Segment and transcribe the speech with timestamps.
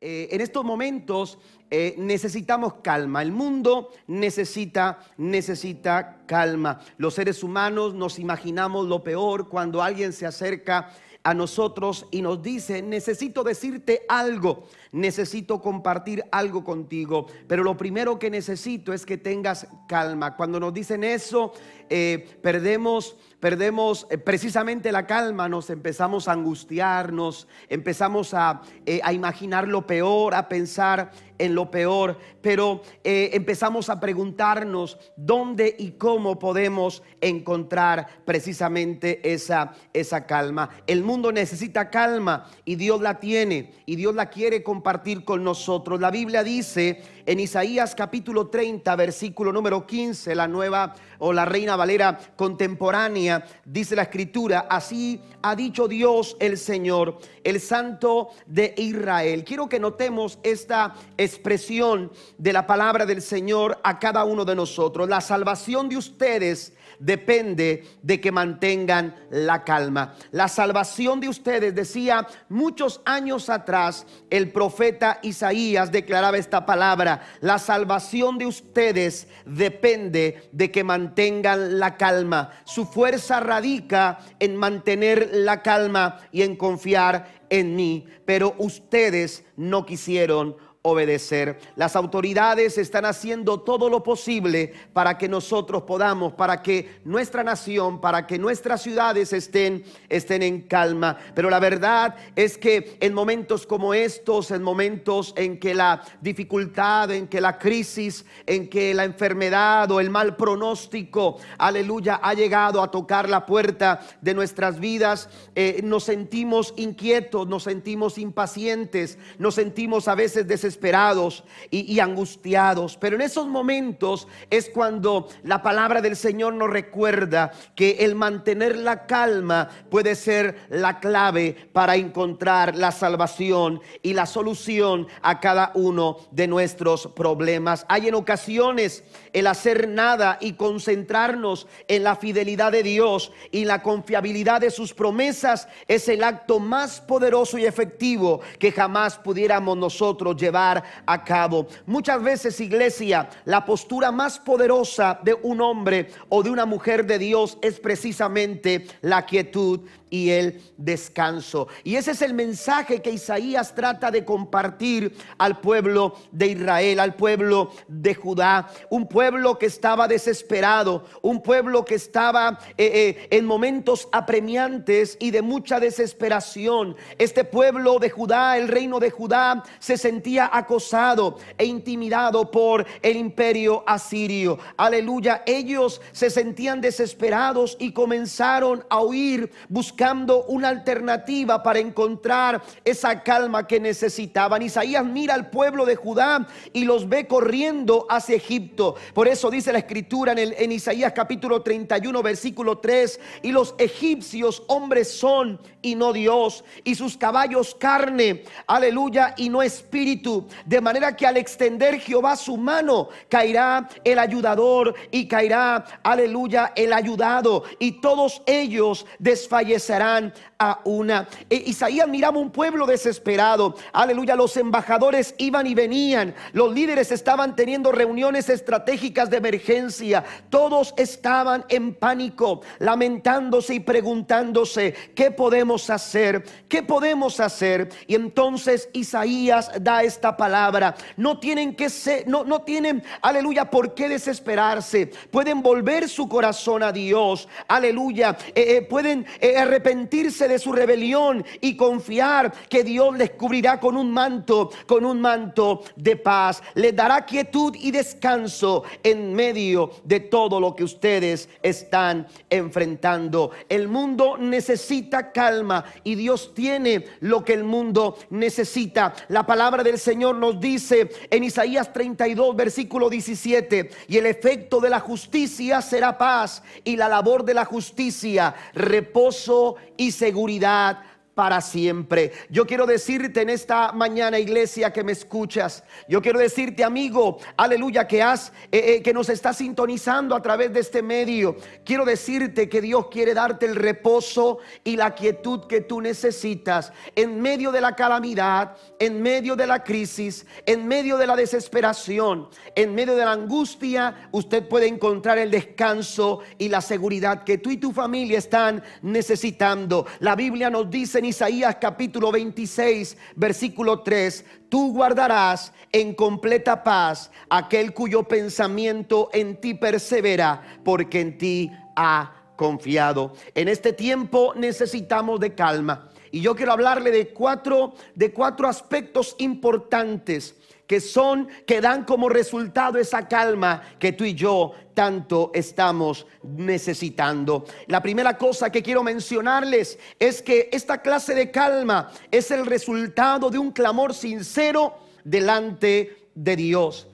[0.00, 1.38] Eh, en estos momentos
[1.70, 3.20] eh, necesitamos calma.
[3.20, 6.80] El mundo necesita, necesita calma.
[6.98, 10.92] Los seres humanos nos imaginamos lo peor cuando alguien se acerca
[11.28, 18.18] a nosotros y nos dice, necesito decirte algo, necesito compartir algo contigo, pero lo primero
[18.18, 20.36] que necesito es que tengas calma.
[20.36, 21.52] Cuando nos dicen eso,
[21.90, 29.12] eh, perdemos, perdemos eh, precisamente la calma, nos empezamos a angustiarnos, empezamos a, eh, a
[29.12, 36.36] imaginar lo peor, a pensar en lo peor, pero empezamos a preguntarnos dónde y cómo
[36.36, 40.68] podemos encontrar precisamente esa, esa calma.
[40.88, 46.00] El mundo necesita calma y Dios la tiene y Dios la quiere compartir con nosotros.
[46.00, 51.76] La Biblia dice en Isaías capítulo 30, versículo número 15, la nueva o la reina
[51.76, 59.44] Valera contemporánea, dice la escritura, así ha dicho Dios el Señor, el Santo de Israel.
[59.44, 65.08] Quiero que notemos esta expresión de la palabra del Señor a cada uno de nosotros.
[65.08, 70.14] La salvación de ustedes depende de que mantengan la calma.
[70.30, 77.58] La salvación de ustedes, decía muchos años atrás, el profeta Isaías declaraba esta palabra, la
[77.58, 82.50] salvación de ustedes depende de que mantengan la calma.
[82.64, 89.86] Su fuerza radica en mantener la calma y en confiar en mí, pero ustedes no
[89.86, 91.58] quisieron obedecer.
[91.76, 98.00] Las autoridades están haciendo todo lo posible para que nosotros podamos, para que nuestra nación,
[98.00, 101.18] para que nuestras ciudades estén, estén en calma.
[101.34, 107.10] Pero la verdad es que en momentos como estos, en momentos en que la dificultad,
[107.10, 112.82] en que la crisis, en que la enfermedad o el mal pronóstico, aleluya, ha llegado
[112.82, 119.56] a tocar la puerta de nuestras vidas, eh, nos sentimos inquietos, nos sentimos impacientes, nos
[119.56, 122.96] sentimos a veces desesperados desesperados y, angustiados.
[122.96, 128.76] Pero en esos momentos es cuando la palabra del Señor nos recuerda que el mantener
[128.76, 135.72] la calma puede ser la clave para encontrar la salvación y la solución a cada
[135.74, 137.86] uno de nuestros problemas.
[137.88, 143.82] Hay en ocasiones el hacer nada y concentrarnos en la fidelidad de Dios y la
[143.82, 150.36] confiabilidad de sus promesas es el acto más poderoso y efectivo que jamás pudiéramos nosotros
[150.36, 150.57] llevar
[151.06, 151.66] a cabo.
[151.86, 157.18] Muchas veces, iglesia, la postura más poderosa de un hombre o de una mujer de
[157.18, 159.80] Dios es precisamente la quietud
[160.10, 161.68] y el descanso.
[161.84, 167.14] Y ese es el mensaje que Isaías trata de compartir al pueblo de Israel, al
[167.14, 173.44] pueblo de Judá, un pueblo que estaba desesperado, un pueblo que estaba eh, eh, en
[173.44, 176.96] momentos apremiantes y de mucha desesperación.
[177.18, 183.16] Este pueblo de Judá, el reino de Judá, se sentía acosado e intimidado por el
[183.16, 184.58] imperio asirio.
[184.76, 192.62] Aleluya, ellos se sentían desesperados y comenzaron a huir buscando buscando una alternativa para encontrar
[192.84, 194.62] esa calma que necesitaban.
[194.62, 198.94] Isaías mira al pueblo de Judá y los ve corriendo hacia Egipto.
[199.12, 203.74] Por eso dice la escritura en, el, en Isaías capítulo 31, versículo 3, y los
[203.76, 210.46] egipcios hombres son y no Dios, y sus caballos carne, aleluya, y no espíritu.
[210.66, 216.92] De manera que al extender Jehová su mano, caerá el ayudador y caerá, aleluya, el
[216.92, 221.28] ayudado, y todos ellos desfallecerán a una.
[221.48, 223.76] E Isaías miraba un pueblo desesperado.
[223.92, 226.34] Aleluya, los embajadores iban y venían.
[226.52, 230.24] Los líderes estaban teniendo reuniones estratégicas de emergencia.
[230.50, 236.44] Todos estaban en pánico, lamentándose y preguntándose, ¿qué podemos hacer?
[236.68, 237.90] ¿Qué podemos hacer?
[238.06, 240.94] Y entonces Isaías da esta palabra.
[241.16, 245.10] No tienen que ser, no, no tienen, aleluya, por qué desesperarse.
[245.30, 247.48] Pueden volver su corazón a Dios.
[247.68, 248.36] Aleluya.
[248.54, 253.96] Eh, eh, pueden eh, arrepentirse de su rebelión y confiar que Dios les cubrirá con
[253.96, 256.62] un manto, con un manto de paz.
[256.74, 263.50] Les dará quietud y descanso en medio de todo lo que ustedes están enfrentando.
[263.68, 265.57] El mundo necesita calma
[266.04, 269.14] y Dios tiene lo que el mundo necesita.
[269.28, 274.90] La palabra del Señor nos dice en Isaías 32, versículo 17, y el efecto de
[274.90, 281.02] la justicia será paz y la labor de la justicia reposo y seguridad
[281.38, 282.32] para siempre.
[282.50, 285.84] Yo quiero decirte en esta mañana, iglesia, que me escuchas.
[286.08, 290.72] Yo quiero decirte, amigo, aleluya, que has, eh, eh, que nos está sintonizando a través
[290.72, 291.54] de este medio.
[291.84, 297.40] Quiero decirte que Dios quiere darte el reposo y la quietud que tú necesitas en
[297.40, 302.96] medio de la calamidad, en medio de la crisis, en medio de la desesperación, en
[302.96, 304.28] medio de la angustia.
[304.32, 310.04] Usted puede encontrar el descanso y la seguridad que tú y tu familia están necesitando.
[310.18, 317.30] La Biblia nos dice en Isaías capítulo 26, versículo 3, tú guardarás en completa paz
[317.50, 323.34] aquel cuyo pensamiento en ti persevera, porque en ti ha confiado.
[323.54, 326.08] En este tiempo necesitamos de calma.
[326.30, 330.57] Y yo quiero hablarle de cuatro, de cuatro aspectos importantes
[330.88, 337.66] que son, que dan como resultado esa calma que tú y yo tanto estamos necesitando.
[337.86, 343.50] La primera cosa que quiero mencionarles es que esta clase de calma es el resultado
[343.50, 347.06] de un clamor sincero delante de Dios.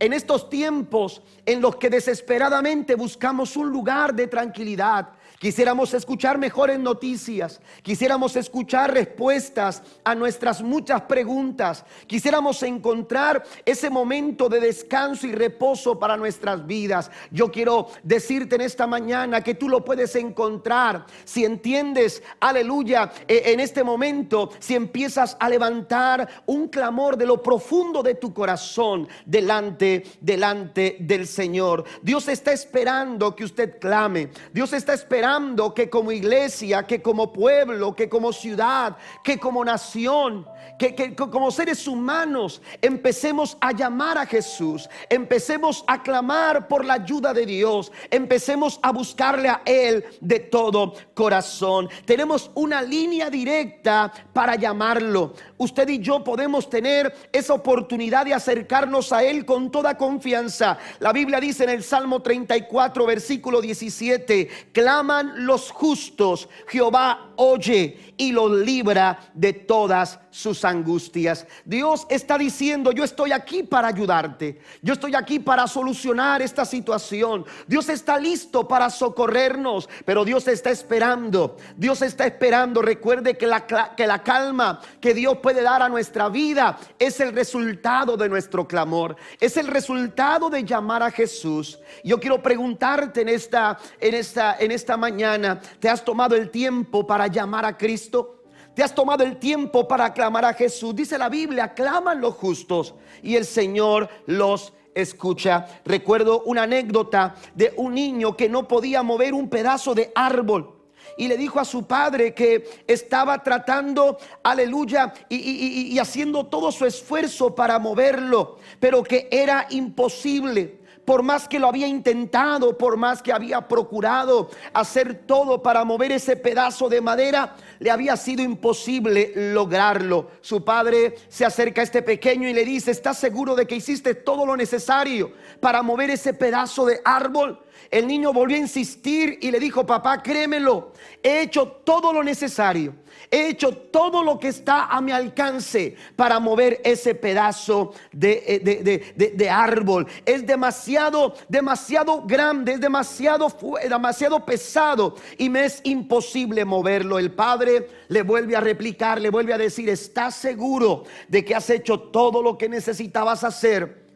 [0.00, 6.80] En estos tiempos en los que desesperadamente buscamos un lugar de tranquilidad, Quisiéramos escuchar mejores
[6.80, 15.32] noticias, quisiéramos escuchar respuestas a nuestras muchas preguntas, quisiéramos encontrar ese momento de descanso y
[15.32, 17.08] reposo para nuestras vidas.
[17.30, 23.52] Yo quiero decirte en esta mañana que tú lo puedes encontrar si entiendes, aleluya, e,
[23.52, 29.06] en este momento, si empiezas a levantar un clamor de lo profundo de tu corazón
[29.24, 31.84] delante, delante del Señor.
[32.02, 35.27] Dios está esperando que usted clame, Dios está esperando
[35.74, 40.46] que como iglesia, que como pueblo, que como ciudad, que como nación,
[40.78, 47.34] que, como seres humanos empecemos a llamar a Jesús, empecemos a clamar por la ayuda
[47.34, 51.88] de Dios, empecemos a buscarle a Él de todo corazón.
[52.04, 55.34] Tenemos una línea directa para llamarlo.
[55.56, 60.78] Usted y yo podemos tener esa oportunidad de acercarnos a Él con toda confianza.
[61.00, 68.32] La Biblia dice en el Salmo 34, versículo 17, claman los justos, Jehová oye y
[68.32, 71.46] los libra de todas sus angustias.
[71.64, 74.60] Dios está diciendo, yo estoy aquí para ayudarte.
[74.82, 77.44] Yo estoy aquí para solucionar esta situación.
[77.66, 81.56] Dios está listo para socorrernos, pero Dios está esperando.
[81.76, 82.82] Dios está esperando.
[82.82, 87.32] Recuerde que la, que la calma que Dios puede dar a nuestra vida es el
[87.32, 89.16] resultado de nuestro clamor.
[89.40, 91.78] Es el resultado de llamar a Jesús.
[92.02, 97.06] Yo quiero preguntarte en esta, en esta, en esta mañana, ¿te has tomado el tiempo
[97.06, 98.42] para llamar a Cristo?
[98.74, 100.94] Te has tomado el tiempo para aclamar a Jesús.
[100.94, 105.66] Dice la Biblia, aclaman los justos y el Señor los escucha.
[105.84, 110.76] Recuerdo una anécdota de un niño que no podía mover un pedazo de árbol.
[111.16, 116.86] Y le dijo a su padre que estaba tratando, aleluya, y, y haciendo todo su
[116.86, 120.77] esfuerzo para moverlo, pero que era imposible
[121.08, 126.12] por más que lo había intentado, por más que había procurado hacer todo para mover
[126.12, 130.28] ese pedazo de madera, le había sido imposible lograrlo.
[130.42, 134.14] Su padre se acerca a este pequeño y le dice, ¿estás seguro de que hiciste
[134.14, 137.58] todo lo necesario para mover ese pedazo de árbol?
[137.90, 140.92] El niño volvió a insistir y le dijo, papá, créemelo,
[141.22, 142.94] he hecho todo lo necesario.
[143.30, 149.14] He hecho todo lo que está a mi alcance para mover ese pedazo de, eh,
[149.14, 150.06] de, árbol.
[150.24, 153.48] Es demasiado, demasiado grande, es demasiado,
[153.88, 157.18] demasiado pesado y me es imposible moverlo.
[157.18, 161.68] El padre le vuelve a replicar, le vuelve a decir, ¿estás seguro de que has
[161.70, 164.07] hecho todo lo que necesitabas hacer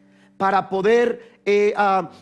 [0.42, 1.72] para poder eh,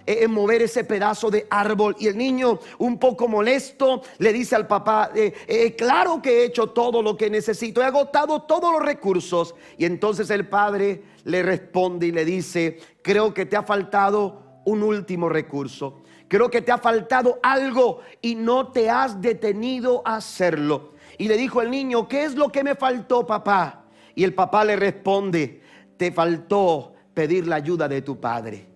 [0.05, 1.97] eh, mover ese pedazo de árbol.
[1.99, 6.67] Y el niño, un poco molesto, le dice al papá, eh, claro que he hecho
[6.67, 9.55] todo lo que necesito, he agotado todos los recursos.
[9.79, 14.83] Y entonces el padre le responde y le dice, creo que te ha faltado un
[14.83, 16.03] último recurso.
[16.29, 20.93] Creo que te ha faltado algo y no te has detenido a hacerlo.
[21.17, 23.85] Y le dijo el niño, ¿qué es lo que me faltó, papá?
[24.15, 25.63] Y el papá le responde,
[25.97, 28.67] te faltó pedir la ayuda de tu padre.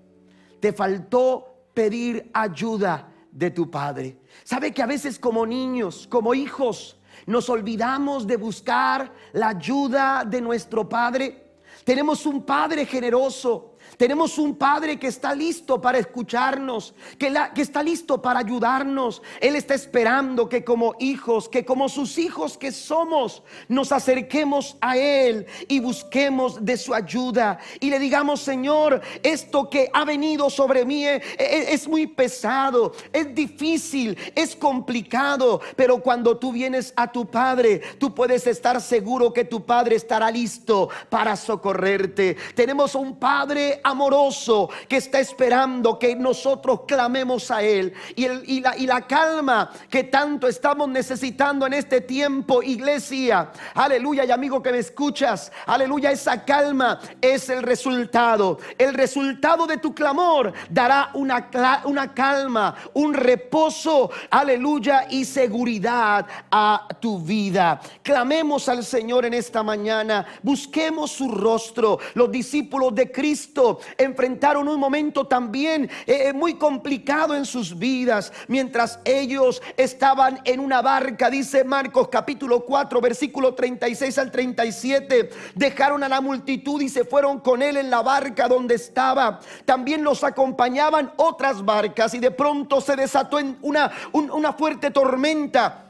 [0.60, 4.18] Te faltó pedir ayuda de tu padre.
[4.44, 10.40] ¿Sabe que a veces como niños, como hijos, nos olvidamos de buscar la ayuda de
[10.40, 11.44] nuestro padre?
[11.84, 18.20] Tenemos un Padre generoso Tenemos un Padre que está listo para escucharnos, que, está listo
[18.20, 19.22] para ayudarnos.
[19.40, 24.96] Él está esperando que como hijos, que como sus hijos que somos, nos acerquemos a
[24.96, 27.58] Él y busquemos de su ayuda.
[27.80, 33.34] Y le digamos, Señor, esto que ha venido sobre mí es, es muy pesado, es
[33.34, 35.60] difícil, es complicado.
[35.76, 40.30] Pero cuando tú vienes a tu Padre, tú puedes estar seguro que tu Padre estará
[40.30, 42.36] listo para socorrerte.
[42.54, 47.92] Tenemos un Padre amoroso que está esperando que nosotros clamemos a Él.
[48.16, 53.50] Y, la, calma que tanto estamos necesitando en este tiempo, iglesia.
[53.74, 58.58] Aleluya, y amigo que me escuchas, aleluya, esa calma es el resultado.
[58.78, 67.18] El resultado de tu clamor dará una calma, un reposo, aleluya, y seguridad a tu
[67.18, 67.80] vida.
[68.02, 71.98] Clamemos al Señor en esta mañana, busquemos su rostro.
[72.14, 78.32] Los discípulos de Cristo enfrentaron un momento también eh, eh, muy complicado en sus vidas
[78.48, 86.02] mientras ellos estaban en una barca, dice Marcos capítulo 4, versículo 36 al 37, dejaron
[86.02, 89.40] a la multitud y se fueron con él en la barca donde estaba.
[89.64, 95.83] También los acompañaban otras barcas y de pronto se desató una fuerte tormenta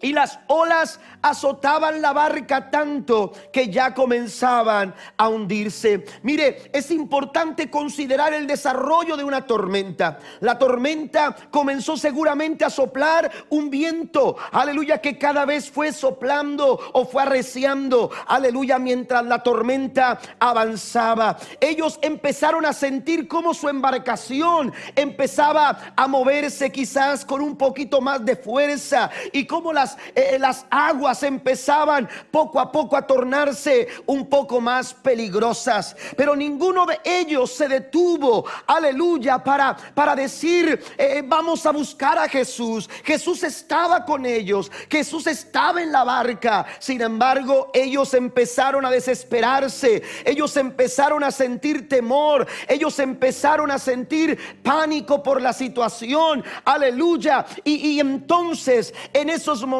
[0.00, 6.04] y las olas azotaban la barca tanto que ya comenzaban a hundirse.
[6.22, 10.18] Mire, es importante considerar el desarrollo de una tormenta.
[10.40, 17.04] La tormenta comenzó seguramente a soplar un viento, aleluya, que cada vez fue soplando o
[17.04, 21.36] fue arreciando, aleluya, mientras la tormenta avanzaba.
[21.60, 28.24] Ellos empezaron a sentir cómo su embarcación empezaba a moverse quizás con un poquito más
[28.24, 34.28] de fuerza y cómo las eh, las, aguas empezaban poco a poco a tornarse un
[34.28, 35.96] poco más peligrosas.
[36.16, 42.28] Pero ninguno de ellos se detuvo, aleluya, para, para decir, eh, vamos a buscar a
[42.28, 42.88] Jesús.
[43.04, 46.66] Jesús estaba con ellos, Jesús estaba en la barca.
[46.78, 54.38] Sin embargo, ellos empezaron a desesperarse, ellos empezaron a sentir temor, ellos empezaron a sentir
[54.62, 57.44] pánico por la situación, aleluya.
[57.64, 59.79] y entonces en esos momentos,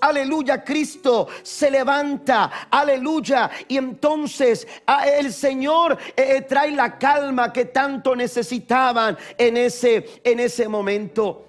[0.00, 4.66] aleluya, Cristo se levanta, aleluya, y entonces
[5.18, 11.46] el Señor eh, eh, trae la calma que tanto necesitaban en ese, en ese momento.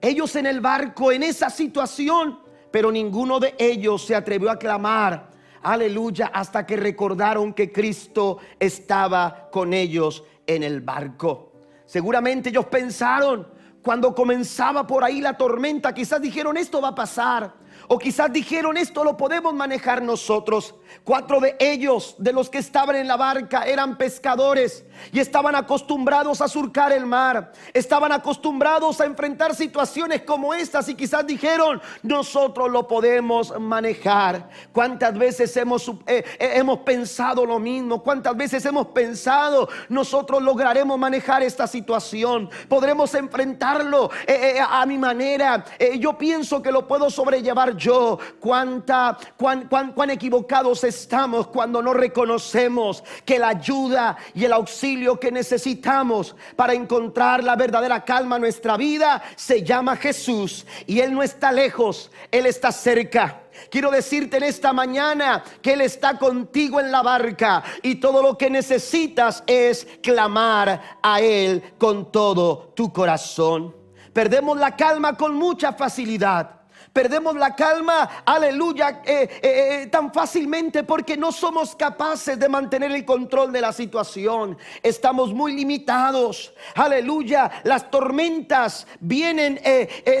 [0.00, 5.30] Ellos en el barco, en esa situación, pero ninguno de ellos se atrevió a clamar,
[5.62, 11.52] aleluya, hasta que recordaron que Cristo estaba con ellos en el barco.
[11.86, 13.46] Seguramente ellos pensaron,
[13.84, 17.52] cuando comenzaba por ahí la tormenta, quizás dijeron, esto va a pasar.
[17.86, 20.74] O quizás dijeron, esto lo podemos manejar nosotros.
[21.02, 26.40] Cuatro de ellos, de los que estaban en la barca, eran pescadores y estaban acostumbrados
[26.40, 27.52] a surcar el mar.
[27.72, 34.48] Estaban acostumbrados a enfrentar situaciones como estas y quizás dijeron, nosotros lo podemos manejar.
[34.72, 38.02] ¿Cuántas veces hemos, eh, eh, hemos pensado lo mismo?
[38.02, 42.48] ¿Cuántas veces hemos pensado, nosotros lograremos manejar esta situación?
[42.68, 45.64] Podremos enfrentarlo eh, a mi manera.
[45.98, 48.18] yo pienso que lo puedo sobrellevar yo.
[48.40, 55.18] Cuánta, cuán, cuán, cuán equivocados estamos cuando no reconocemos que la ayuda y el auxilio
[55.18, 60.66] que necesitamos para encontrar la verdadera calma en nuestra vida se llama Jesús.
[60.86, 63.40] Y Él no está lejos, Él está cerca.
[63.70, 68.36] Quiero decirte en esta mañana que Él está contigo en la barca y todo lo
[68.36, 73.74] que necesitas es clamar a Él con todo tu corazón.
[74.12, 76.63] Perdemos la calma con mucha facilidad
[76.94, 82.92] perdemos la calma, aleluya, eh, eh, eh, tan fácilmente porque no somos capaces de mantener
[82.92, 84.56] el control de la situación.
[84.80, 87.50] Estamos muy limitados, aleluya.
[87.64, 89.60] Las tormentas vienen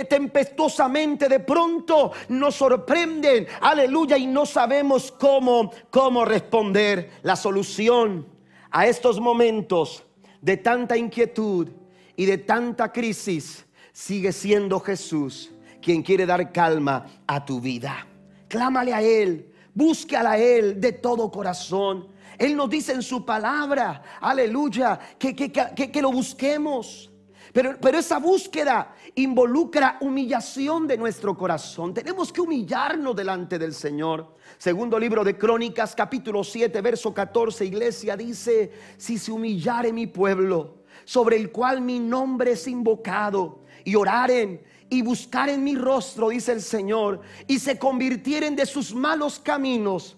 [0.08, 7.12] tempestuosamente, de pronto nos sorprenden, aleluya, y no sabemos cómo, cómo responder.
[7.22, 8.26] La solución
[8.72, 10.02] a estos momentos
[10.40, 11.68] de tanta inquietud
[12.16, 15.53] y de tanta crisis sigue siendo Jesús
[15.84, 18.06] quien quiere dar calma a tu vida.
[18.48, 22.08] Clámale a Él, búscala a Él de todo corazón.
[22.38, 27.12] Él nos dice en su palabra, aleluya, que, que, que, lo busquemos.
[27.52, 31.92] Pero, pero, esa búsqueda involucra humillación de nuestro corazón.
[31.92, 34.34] Tenemos que humillarnos delante del Señor.
[34.56, 40.78] Segundo libro de Crónicas, capítulo 7, verso 14, iglesia dice, si se humillare mi pueblo,
[41.04, 46.52] sobre el cual mi nombre es invocado, y oraren y buscar en mi rostro, dice
[46.52, 50.16] el Señor, y se convirtieren de sus malos caminos.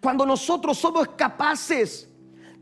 [0.00, 2.08] Cuando nosotros somos capaces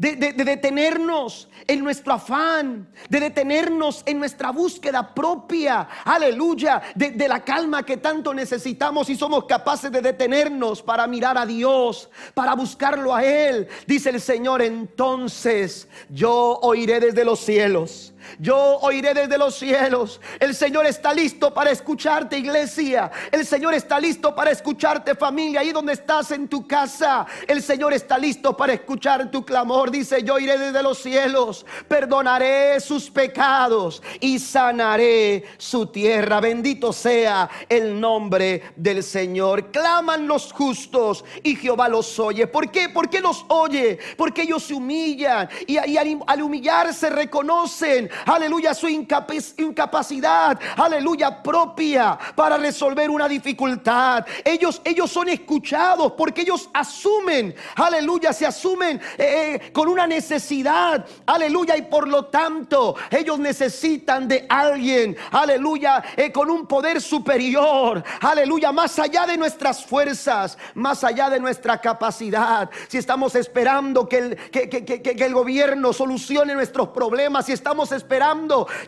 [0.00, 7.44] de, detenernos en nuestro afán, de detenernos en nuestra búsqueda propia, aleluya, de, de la
[7.44, 13.14] calma que tanto necesitamos y somos capaces de detenernos para mirar a Dios, para buscarlo
[13.14, 13.68] a Él.
[13.86, 20.20] Dice el Señor, entonces yo oiré desde los cielos yo oiré desde los cielos.
[20.38, 23.10] El Señor está listo para escucharte, iglesia.
[23.30, 25.60] El Señor está listo para escucharte, familia.
[25.60, 27.26] Ahí donde estás en tu casa.
[27.46, 29.90] El Señor está listo para escuchar tu clamor.
[29.90, 31.66] Dice, yo iré desde los cielos.
[31.88, 36.40] Perdonaré sus pecados y sanaré su tierra.
[36.40, 39.70] Bendito sea el nombre del Señor.
[39.70, 42.46] Claman los justos y Jehová los oye.
[42.46, 42.88] ¿Por qué?
[42.88, 43.98] ¿Por qué los oye?
[44.16, 52.56] Porque ellos se humillan y, al, al humillarse reconocen aleluya, su incapacidad, aleluya, propia para
[52.56, 54.24] resolver una dificultad.
[54.44, 61.04] Ellos, ellos son escuchados porque ellos asumen, aleluya, se asumen eh, eh, con una necesidad,
[61.26, 68.02] aleluya, y por lo tanto ellos necesitan de alguien, aleluya, eh, con un poder superior,
[68.20, 72.70] aleluya, más allá de nuestras fuerzas, más allá de nuestra capacidad.
[72.88, 77.99] Si estamos esperando que el, que, que el gobierno solucione nuestros problemas, si estamos esperando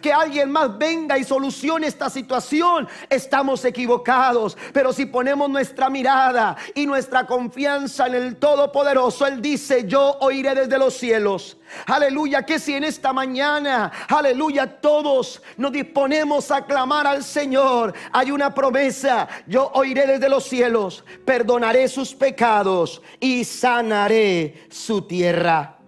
[0.01, 4.57] que alguien más venga y solucione esta situación, estamos equivocados.
[4.73, 10.55] Pero si ponemos nuestra mirada y nuestra confianza en el Todopoderoso, Él dice, yo oiré
[10.55, 11.57] desde los cielos.
[11.87, 18.31] Aleluya, que si en esta mañana, aleluya, todos nos disponemos a clamar al Señor, hay
[18.31, 25.82] una promesa, yo oiré desde los cielos, perdonaré sus pecados y sanaré su tierra.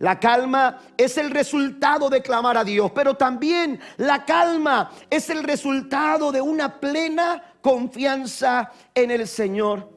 [0.00, 5.44] La calma es el resultado de clamar a Dios, pero también la calma es el
[5.44, 9.90] resultado de una plena confianza en el Señor.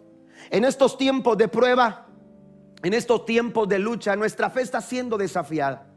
[0.49, 2.05] En estos tiempos de prueba,
[2.83, 5.87] en estos tiempos de lucha, nuestra fe está siendo desafiada.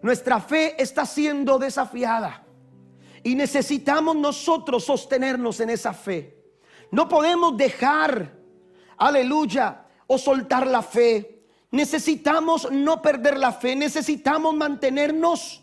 [0.00, 2.44] Nuestra fe está siendo desafiada.
[3.22, 6.36] Y necesitamos nosotros sostenernos en esa fe.
[6.90, 8.32] No podemos dejar,
[8.96, 11.41] aleluya, o soltar la fe.
[11.72, 15.62] Necesitamos no perder la fe, necesitamos mantenernos,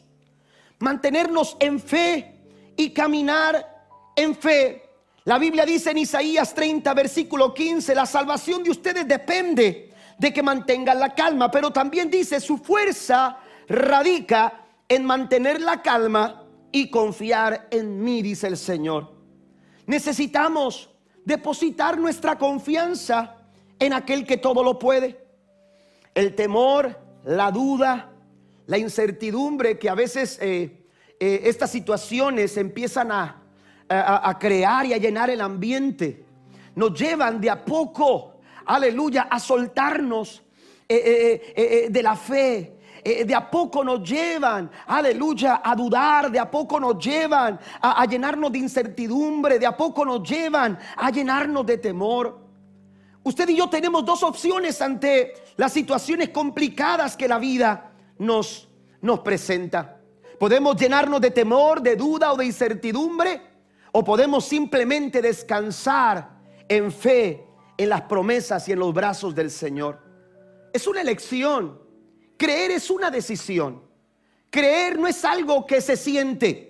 [0.80, 2.36] mantenernos en fe
[2.76, 3.86] y caminar
[4.16, 4.90] en fe.
[5.26, 10.42] La Biblia dice en Isaías 30, versículo 15, la salvación de ustedes depende de que
[10.42, 13.38] mantengan la calma, pero también dice su fuerza
[13.68, 19.14] radica en mantener la calma y confiar en mí, dice el Señor.
[19.86, 20.90] Necesitamos
[21.24, 23.36] depositar nuestra confianza
[23.78, 25.29] en aquel que todo lo puede
[26.14, 28.12] el temor, la duda,
[28.70, 30.86] la incertidumbre que a veces eh,
[31.20, 33.36] eh, estas situaciones empiezan a,
[34.40, 36.24] crear y a llenar el ambiente,
[36.76, 38.36] nos llevan de a poco,
[38.68, 40.44] aleluya, a soltarnos
[40.88, 46.80] eh, de la fe, de a poco nos llevan, aleluya, a dudar, de a poco
[46.80, 52.49] nos llevan a, llenarnos de incertidumbre, de a poco nos llevan a llenarnos de temor.
[53.24, 58.70] Usted y yo tenemos dos opciones ante las situaciones complicadas que la vida nos,
[59.02, 60.00] nos presenta.
[60.40, 63.42] Podemos llenarnos de temor, de duda o de incertidumbre,
[63.92, 66.30] o podemos simplemente descansar
[66.68, 67.46] en fe,
[67.78, 70.00] en las promesas y en los brazos del Señor.
[70.72, 71.80] Es una elección.
[72.38, 73.84] Creer es una decisión.
[74.50, 76.69] Creer no es algo que se siente.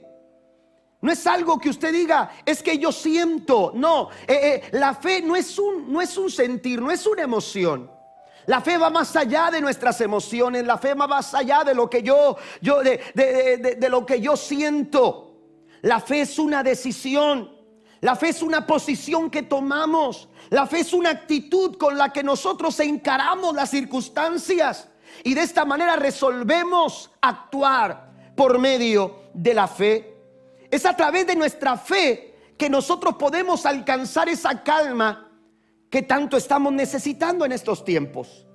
[1.01, 3.71] No es algo que usted diga, es que yo siento.
[3.73, 7.21] No, eh, eh, la fe no es, un, no es un sentir, no es una
[7.21, 7.89] emoción.
[8.45, 11.89] La fe va más allá de nuestras emociones, la fe va más allá de lo
[11.89, 12.97] que yo, yo de,
[13.77, 15.29] de lo que yo siento.
[15.81, 17.59] La fe es una decisión.
[18.01, 20.29] La fe es una posición que tomamos.
[20.49, 24.89] La fe es una actitud con la que nosotros encaramos las circunstancias.
[25.23, 30.08] Y de esta manera resolvemos actuar por medio de la fe.
[30.71, 35.31] Es a través de nuestra fe que nosotros podemos alcanzar esa calma
[35.89, 38.45] que tanto estamos necesitando en estos tiempos.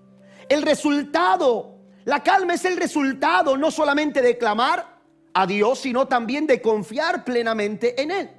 [0.49, 5.01] El resultado, la calma es el resultado no solamente de clamar
[5.33, 8.31] a Dios, sino también de confiar plenamente en Él.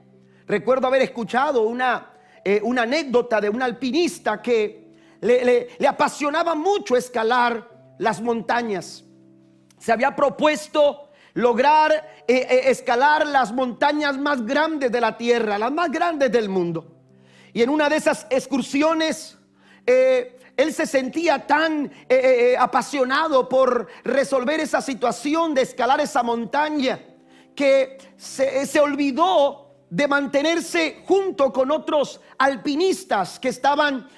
[0.48, 6.96] Recuerdo haber escuchado una, eh, una anécdota de un alpinista que le, le apasionaba mucho
[6.96, 9.04] escalar las montañas.
[9.80, 11.05] Se había propuesto
[11.36, 11.92] lograr
[12.28, 16.88] eh, eh, escalar las montañas más grandes de la tierra, las más grandes del mundo.
[17.54, 19.38] Y en una de esas excursiones,
[19.86, 21.92] eh, él se sentía tan
[22.58, 27.02] apasionado por resolver esa situación de escalar esa montaña,
[27.54, 34.10] que se, olvidó de mantenerse junto con otros alpinistas que estaban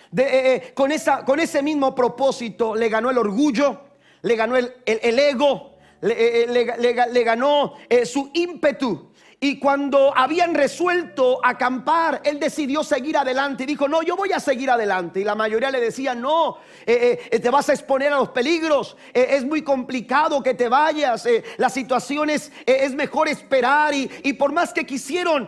[0.76, 2.76] con, esa, con ese mismo propósito.
[2.76, 3.82] Le ganó el orgullo,
[4.22, 9.12] le ganó el, ego, le, eh, ganó eh, su ímpetu.
[9.40, 14.40] Y cuando habían resuelto acampar, él decidió seguir adelante y dijo, no, yo voy a
[14.40, 15.20] seguir adelante.
[15.20, 16.58] Y la mayoría le decía, no,
[16.88, 21.70] eh, te vas a exponer a los peligros, es muy complicado que te vayas, la
[21.70, 23.94] situación es, es mejor esperar.
[23.94, 25.48] Y, y, por más que quisieron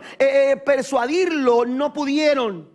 [0.64, 2.69] persuadirlo, no pudieron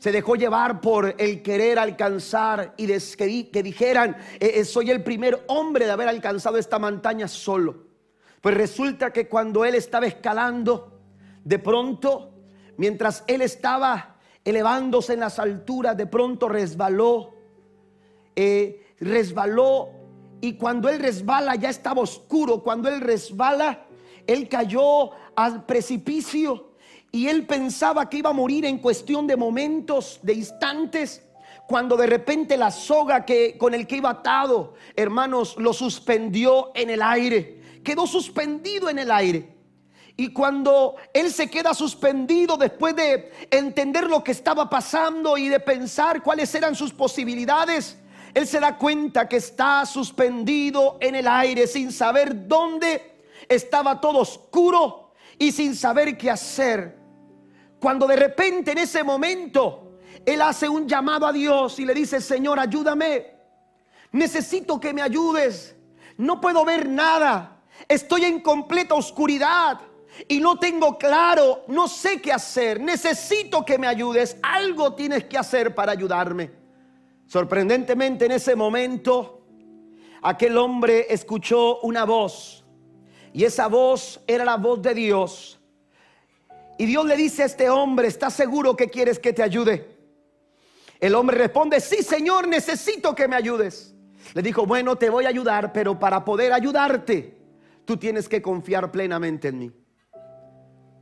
[0.00, 5.44] se dejó llevar por el querer alcanzar y que, dijeran, eh, eh, soy el primer
[5.46, 7.84] hombre de haber alcanzado esta montaña solo.
[8.40, 10.98] Pues resulta que cuando él estaba escalando,
[11.44, 12.32] de pronto,
[12.78, 17.34] mientras él estaba elevándose en las alturas, de pronto resbaló,
[18.34, 19.90] eh, resbaló
[20.40, 23.84] y cuando él resbala ya estaba oscuro, cuando él resbala,
[24.26, 26.69] él cayó al precipicio
[27.12, 31.22] y él pensaba que iba a morir en cuestión de momentos, de instantes,
[31.66, 36.90] cuando de repente la soga que con el que iba atado, hermanos, lo suspendió en
[36.90, 37.60] el aire.
[37.84, 39.56] Quedó suspendido en el aire.
[40.16, 45.60] Y cuando él se queda suspendido después de entender lo que estaba pasando y de
[45.60, 47.96] pensar cuáles eran sus posibilidades,
[48.34, 54.18] él se da cuenta que está suspendido en el aire sin saber dónde estaba todo
[54.18, 56.99] oscuro y sin saber qué hacer.
[57.80, 62.20] Cuando de repente en ese momento él hace un llamado a Dios y le dice,
[62.20, 63.38] Señor, ayúdame.
[64.12, 65.74] Necesito que me ayudes.
[66.18, 67.62] No puedo ver nada.
[67.88, 69.80] Estoy en completa oscuridad
[70.28, 72.80] y no tengo claro, no sé qué hacer.
[72.80, 74.36] Necesito que me ayudes.
[74.42, 76.50] Algo tienes que hacer para ayudarme.
[77.26, 79.46] Sorprendentemente en ese momento,
[80.20, 82.62] aquel hombre escuchó una voz.
[83.32, 85.59] Y esa voz era la voz de Dios
[86.80, 89.86] y Dios le dice a este hombre, ¿estás seguro que quieres que te ayude?
[90.98, 93.94] El hombre responde, sí Señor, necesito que me ayudes.
[94.32, 97.36] Le dijo, bueno, te voy a ayudar, pero para poder ayudarte,
[97.84, 99.72] tú tienes que confiar plenamente en mí.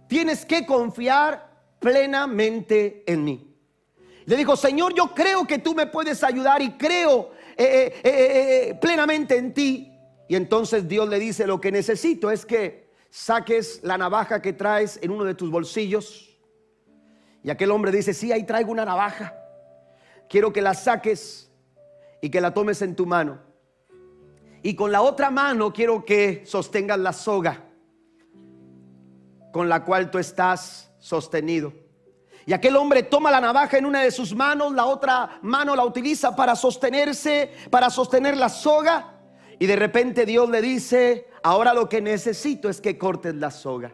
[0.09, 3.57] Tienes que confiar plenamente en mí.
[4.27, 8.79] Le dijo, Señor, yo creo que tú me puedes ayudar y creo eh, eh, eh,
[8.81, 9.93] plenamente en ti.
[10.29, 14.99] Y entonces Dios le dice, lo que necesito es que saques la navaja que traes
[15.03, 16.39] en uno de tus bolsillos.
[17.43, 19.35] Y aquel hombre dice, sí, ahí traigo una navaja.
[20.29, 21.51] Quiero que la saques
[22.21, 23.41] y que la tomes en tu mano.
[24.63, 27.65] Y con la otra mano quiero que sostengas la soga
[29.53, 31.73] con la cual tú estás sostenido.
[32.47, 35.85] Y aquel hombre toma la navaja en una de sus manos, la otra mano la
[35.85, 39.18] utiliza para sostenerse, para sostener la soga.
[39.59, 43.93] Y de repente Dios le dice, ahora lo que necesito es que cortes la soga.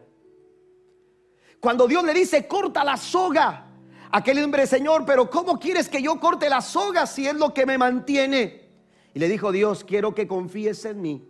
[1.60, 3.66] Cuando Dios le dice, corta la soga,
[4.10, 7.64] aquel hombre, Señor, pero ¿cómo quieres que yo corte la soga si es lo que
[7.64, 8.68] me mantiene?
[9.14, 11.26] Y le dijo Dios, quiero que confíes en mí.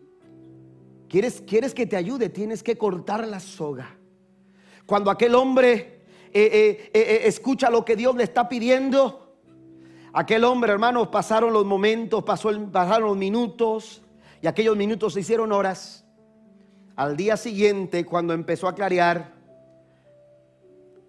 [1.08, 2.30] ¿Quieres, quieres que te ayude?
[2.30, 3.96] Tienes que cortar la soga.
[4.86, 9.36] Cuando aquel hombre eh, eh, eh, escucha lo que Dios le está pidiendo,
[10.12, 14.02] aquel hombre, hermanos, pasaron los momentos, pasó pasaron los minutos,
[14.44, 16.04] y aquellos minutos se hicieron horas.
[16.96, 19.32] Al día siguiente, cuando empezó a clarear,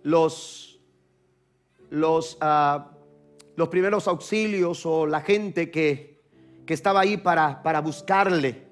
[0.04, 0.80] los,
[1.90, 2.92] los, ah,
[3.58, 6.24] los primeros auxilios o la gente que,
[6.66, 8.70] que estaba ahí para, para buscarle,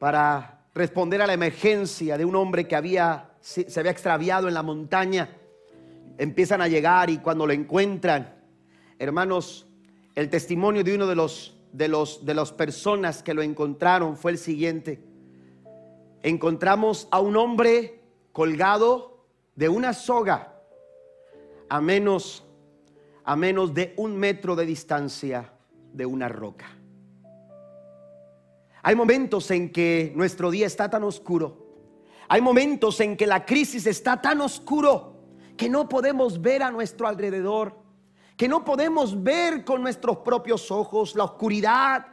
[0.00, 4.64] para responder a la emergencia de un hombre que había, se había extraviado en la
[4.64, 5.30] montaña,
[6.18, 8.34] empiezan a llegar y cuando lo encuentran,
[8.98, 9.68] hermanos,
[10.16, 14.32] el testimonio de uno de los de, los, de las personas que lo encontraron fue
[14.32, 15.02] el siguiente.
[16.22, 18.02] Encontramos a un hombre
[18.32, 20.54] colgado de una soga
[21.68, 22.44] a menos,
[23.24, 25.52] a menos de un metro de distancia
[25.92, 26.66] de una roca.
[28.82, 31.66] Hay momentos en que nuestro día está tan oscuro.
[32.28, 35.16] Hay momentos en que la crisis está tan oscuro
[35.56, 37.87] que no podemos ver a nuestro alrededor
[38.38, 42.06] que no podemos ver con nuestros propios ojos, la oscuridad,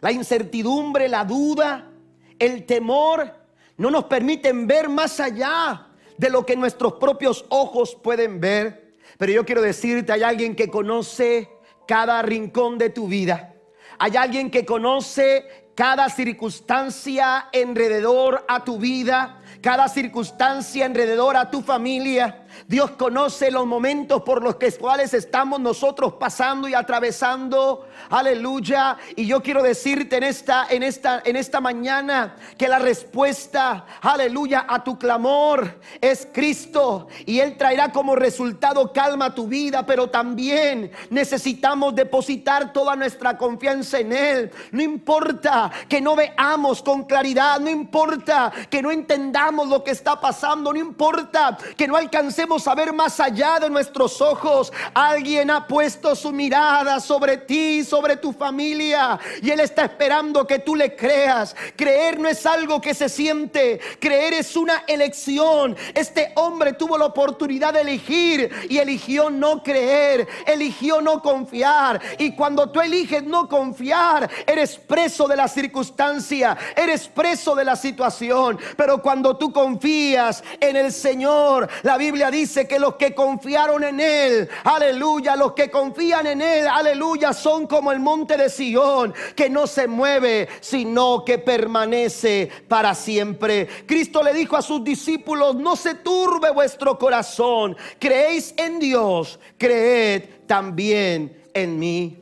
[0.00, 1.88] la incertidumbre, la duda,
[2.36, 3.32] el temor,
[3.76, 5.86] no nos permiten ver más allá
[6.16, 8.92] de lo que nuestros propios ojos pueden ver.
[9.18, 11.48] Pero yo quiero decirte, hay alguien que conoce
[11.86, 13.54] cada rincón de tu vida.
[14.00, 21.62] Hay alguien que conoce cada circunstancia alrededor a tu vida, cada circunstancia alrededor a tu
[21.62, 22.47] familia.
[22.66, 27.86] Dios conoce los momentos por los cuales estamos nosotros pasando y atravesando.
[28.10, 28.96] Aleluya.
[29.16, 34.66] Y yo quiero decirte en esta, en esta, en esta mañana que la respuesta, aleluya,
[34.68, 37.08] a tu clamor es Cristo.
[37.26, 43.98] Y Él traerá como resultado calma tu vida, pero también necesitamos depositar toda nuestra confianza
[43.98, 44.50] en Él.
[44.72, 50.20] No importa que no veamos con claridad, no importa que no entendamos lo que está
[50.20, 54.72] pasando, no importa que no alcancemos a ver más allá de nuestros ojos.
[54.94, 60.58] Alguien ha puesto su mirada sobre ti, sobre tu familia, y Él está esperando que
[60.58, 61.54] tú le creas.
[61.76, 65.76] Creer no es algo que se siente, creer es una elección.
[65.94, 72.00] Este hombre tuvo la oportunidad de elegir y eligió no creer, eligió no confiar.
[72.18, 77.76] Y cuando tú eliges no confiar, eres preso de la circunstancia, eres preso de la
[77.76, 78.58] situación.
[78.76, 84.00] Pero cuando tú confías en el Señor, la Biblia dice que los que confiaron en
[84.00, 89.50] Él, aleluya, los que confían en Él, aleluya, son como el monte de Sion, que
[89.50, 93.68] no se mueve, sino que permanece para siempre.
[93.86, 100.46] Cristo le dijo a sus discípulos, no se turbe vuestro corazón, creéis en Dios, creed
[100.46, 102.18] también en mí.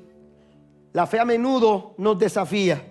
[0.93, 2.83] La fe a menudo nos desafía.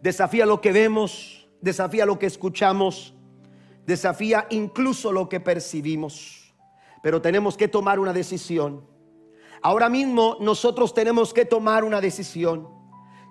[0.00, 3.14] Desafía lo que vemos, desafía lo que escuchamos,
[3.88, 6.52] desafía incluso lo que percibimos.
[7.02, 8.84] Pero tenemos que tomar una decisión.
[9.62, 12.68] Ahora mismo nosotros tenemos que tomar una decisión.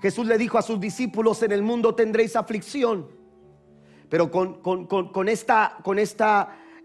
[0.01, 3.07] Jesús le dijo a sus discípulos, en el mundo tendréis aflicción.
[4.09, 5.77] Pero con, esta,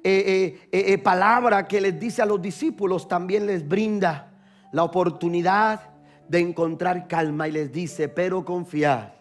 [0.05, 4.35] eh, eh, eh, palabra que les dice a los discípulos, también les brinda
[4.73, 5.95] la oportunidad
[6.29, 9.13] de encontrar calma y les dice, pero confiad.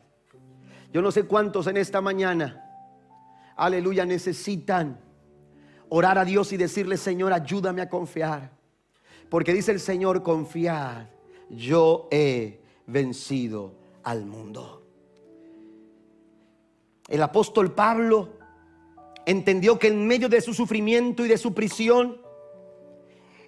[0.91, 2.70] Yo no sé cuántos en esta mañana,
[3.61, 4.99] aleluya, necesitan
[5.89, 8.51] orar a Dios y decirle, Señor, ayúdame a confiar.
[9.29, 11.05] Porque dice el Señor, confiad,
[11.49, 14.83] yo he vencido al mundo.
[17.07, 18.29] El apóstol Pablo
[19.25, 22.19] entendió que en medio de su sufrimiento y de su prisión,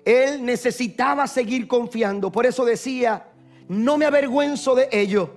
[0.05, 2.31] él necesitaba seguir confiando.
[2.31, 3.31] Por eso decía,
[3.67, 5.31] no me avergüenzo de ello,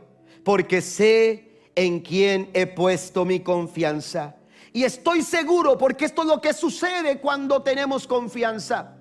[0.45, 4.37] porque sé en quién he puesto mi confianza.
[4.77, 8.93] Y estoy seguro, porque esto es lo que sucede cuando tenemos confianza.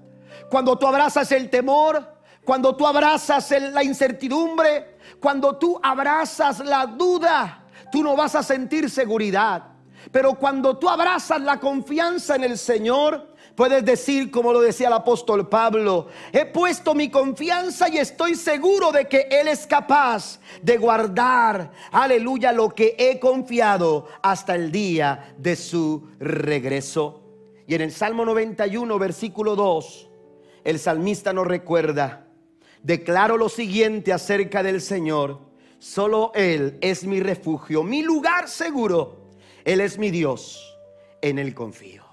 [0.50, 7.66] Cuando tú abrazas el temor, cuando tú abrazas la incertidumbre, cuando tú abrazas la duda,
[7.92, 9.66] tú no vas a sentir seguridad.
[10.14, 14.94] Pero cuando tú abrazas la confianza en el Señor, Puedes decir, como lo decía el
[14.94, 20.78] apóstol Pablo, he puesto mi confianza y estoy seguro de que Él es capaz de
[20.78, 27.24] guardar, aleluya, lo que he confiado hasta el día de su regreso.
[27.66, 30.10] Y en el Salmo 91, versículo 2,
[30.66, 32.28] el salmista nos recuerda,
[32.84, 35.40] declaro lo siguiente acerca del Señor,
[35.80, 39.30] solo Él es mi refugio, mi lugar seguro,
[39.64, 40.78] Él es mi Dios,
[41.22, 42.05] en Él confío.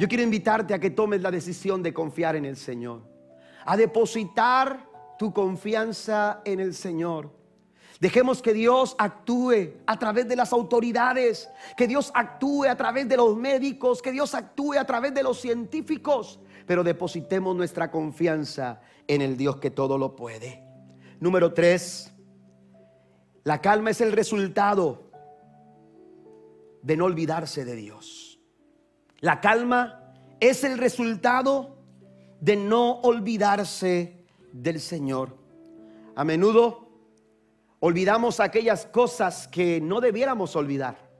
[0.00, 3.02] Yo quiero invitarte a que tomes la decisión de confiar en el Señor,
[3.66, 7.30] a depositar tu confianza en el Señor.
[8.00, 13.18] Dejemos que Dios actúe a través de las autoridades, que Dios actúe a través de
[13.18, 19.20] los médicos, que Dios actúe a través de los científicos, pero depositemos nuestra confianza en
[19.20, 20.64] el Dios que todo lo puede.
[21.20, 22.10] Número tres,
[23.44, 25.10] la calma es el resultado
[26.80, 28.19] de no olvidarse de Dios.
[29.20, 31.76] La calma es el resultado
[32.40, 35.36] de no olvidarse del Señor.
[36.16, 36.88] A menudo
[37.80, 41.10] olvidamos aquellas cosas que no debiéramos olvidar.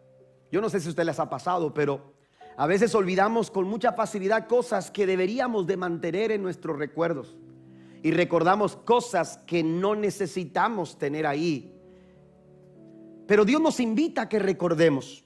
[0.50, 2.14] Yo no sé si a usted les ha pasado, pero
[2.56, 7.36] a veces olvidamos con mucha facilidad cosas que deberíamos de mantener en nuestros recuerdos.
[8.02, 11.74] Y recordamos cosas que no necesitamos tener ahí.
[13.26, 15.24] Pero Dios nos invita a que recordemos.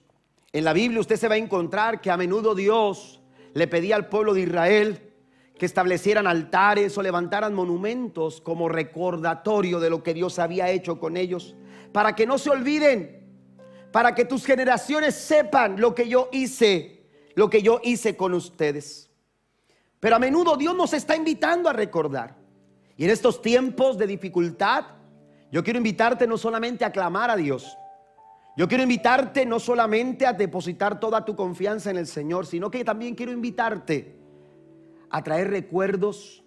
[0.55, 3.21] En la Biblia usted se va a encontrar que a menudo Dios
[3.55, 5.12] le pedía al pueblo de Israel
[5.59, 11.17] que establecieran altares o levantaran monumentos como recordatorio de lo que Dios había hecho con
[11.17, 11.57] ellos,
[11.90, 13.27] para que no se olviden,
[13.90, 19.11] para que tus generaciones sepan lo que yo hice, lo que yo hice con ustedes.
[19.99, 22.37] Pero a menudo Dios nos está invitando a recordar.
[22.97, 24.85] Y en estos tiempos de dificultad,
[25.51, 27.77] yo quiero invitarte no solamente a clamar a Dios,
[28.57, 32.85] yo quiero invitarte no solamente a depositar toda tu confianza en el Señor, sino que
[32.85, 34.17] también quiero invitarte
[35.11, 36.45] a traer recuerdos,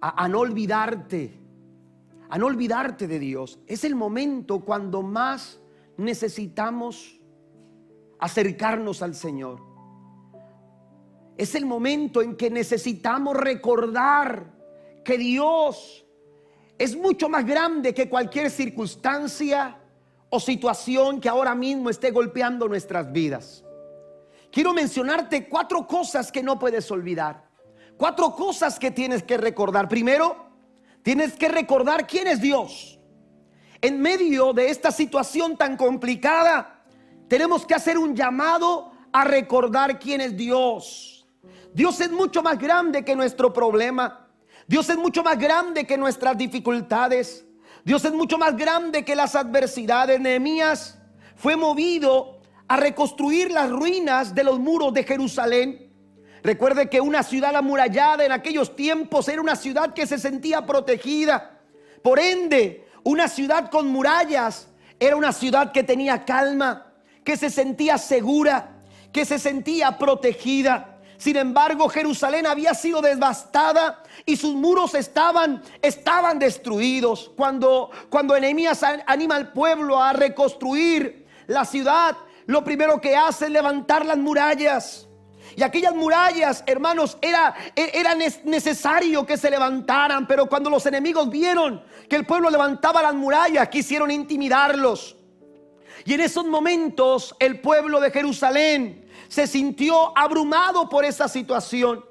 [0.00, 1.40] a, no olvidarte,
[2.28, 3.58] a no olvidarte de Dios.
[3.66, 5.60] Es el momento cuando más
[5.96, 7.20] necesitamos
[8.20, 9.60] acercarnos al Señor.
[11.36, 14.54] es el momento en que necesitamos recordar
[15.04, 16.06] que Dios
[16.78, 19.78] es mucho más grande que cualquier circunstancia
[20.28, 23.64] o situación que ahora mismo esté golpeando nuestras vidas.
[24.50, 27.46] Quiero mencionarte cuatro cosas que no puedes olvidar.
[27.96, 29.88] Cuatro cosas que tienes que recordar.
[29.88, 30.36] Primero,
[31.02, 32.98] tienes que recordar quién es Dios.
[33.80, 36.84] En medio de esta situación tan complicada,
[37.28, 41.26] tenemos que hacer un llamado a recordar quién es Dios.
[41.72, 44.28] Dios es mucho más grande que nuestro problema.
[44.66, 47.45] Dios es mucho más grande que nuestras dificultades.
[47.86, 50.18] Dios es mucho más grande que las adversidades.
[50.18, 50.98] Nehemías
[51.36, 55.92] fue movido a reconstruir las ruinas de los muros de Jerusalén.
[56.42, 61.60] Recuerde que una ciudad amurallada en aquellos tiempos era una ciudad que se sentía protegida.
[62.02, 64.66] Por ende, una ciudad con murallas
[64.98, 68.80] era una ciudad que tenía calma, que se sentía segura,
[69.12, 70.95] que se sentía protegida.
[71.18, 77.30] Sin embargo, Jerusalén había sido devastada y sus muros estaban, estaban destruidos.
[77.36, 83.50] Cuando, cuando Enemías anima al pueblo a reconstruir la ciudad, lo primero que hace es
[83.50, 85.08] levantar las murallas.
[85.56, 91.82] Y aquellas murallas, hermanos, era, era necesario que se levantaran, pero cuando los enemigos vieron
[92.08, 95.16] que el pueblo levantaba las murallas, quisieron intimidarlos.
[96.04, 102.04] Y en esos momentos el pueblo de Jerusalén se sintió abrumado por esa situación.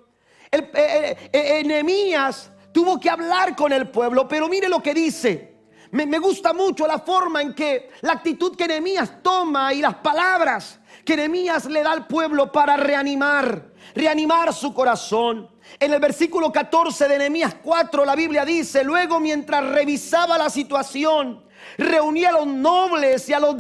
[0.52, 2.32] Eh, eh, eh,
[2.72, 5.56] tuvo que hablar con el pueblo, pero mire lo que dice.
[5.92, 10.80] Me, gusta mucho la forma en que la actitud que Nehemías toma y las palabras
[11.06, 15.50] que Nehemías le da al pueblo para reanimar, reanimar su corazón.
[15.80, 21.46] En el versículo 14 de Nehemías 4 la Biblia dice, luego mientras revisaba la situación,
[21.78, 23.56] reuní a los nobles y a los,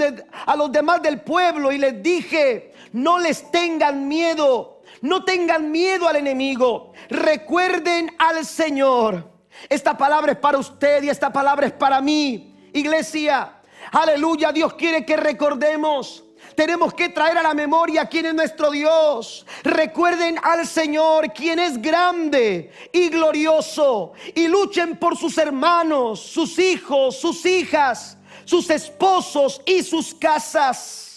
[0.45, 6.07] a los demás del pueblo y les dije, no les tengan miedo, no tengan miedo
[6.07, 9.29] al enemigo, recuerden al Señor.
[9.67, 13.61] Esta palabra es para usted y esta palabra es para mí, iglesia.
[13.91, 16.23] Aleluya, Dios quiere que recordemos
[16.55, 19.45] tenemos que traer a la memoria quién es nuestro Dios.
[19.63, 24.13] Recuerden al Señor, quien es grande y glorioso.
[24.33, 31.14] Y luchen por sus hermanos, sus hijos, sus hijas, sus esposos y sus casas.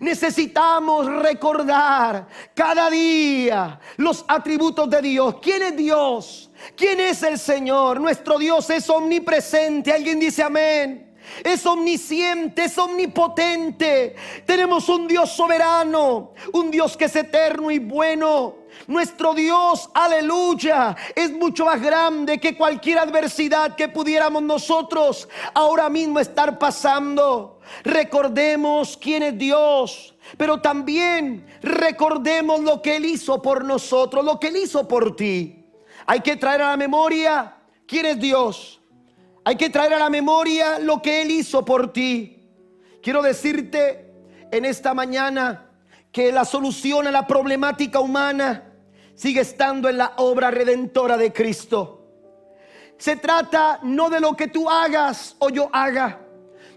[0.00, 5.36] Necesitamos recordar cada día los atributos de Dios.
[5.42, 6.50] ¿Quién es Dios?
[6.76, 8.00] ¿Quién es el Señor?
[8.00, 9.92] Nuestro Dios es omnipresente.
[9.92, 11.08] Alguien dice amén
[11.44, 14.14] es omnisciente, es omnipotente.
[14.44, 18.56] Tenemos un Dios soberano, un Dios que es eterno y bueno.
[18.86, 26.20] Nuestro Dios, aleluya, es mucho más grande que cualquier adversidad que pudiéramos nosotros ahora mismo
[26.20, 27.57] estar pasando.
[27.84, 34.48] Recordemos quién es Dios, pero también recordemos lo que Él hizo por nosotros, lo que
[34.48, 35.64] Él hizo por ti.
[36.06, 38.80] Hay que traer a la memoria quién es Dios.
[39.44, 42.48] Hay que traer a la memoria lo que Él hizo por ti.
[43.02, 44.12] Quiero decirte
[44.50, 45.70] en esta mañana
[46.12, 48.72] que la solución a la problemática humana
[49.14, 52.06] sigue estando en la obra redentora de Cristo.
[52.98, 56.20] Se trata no de lo que tú hagas o yo haga.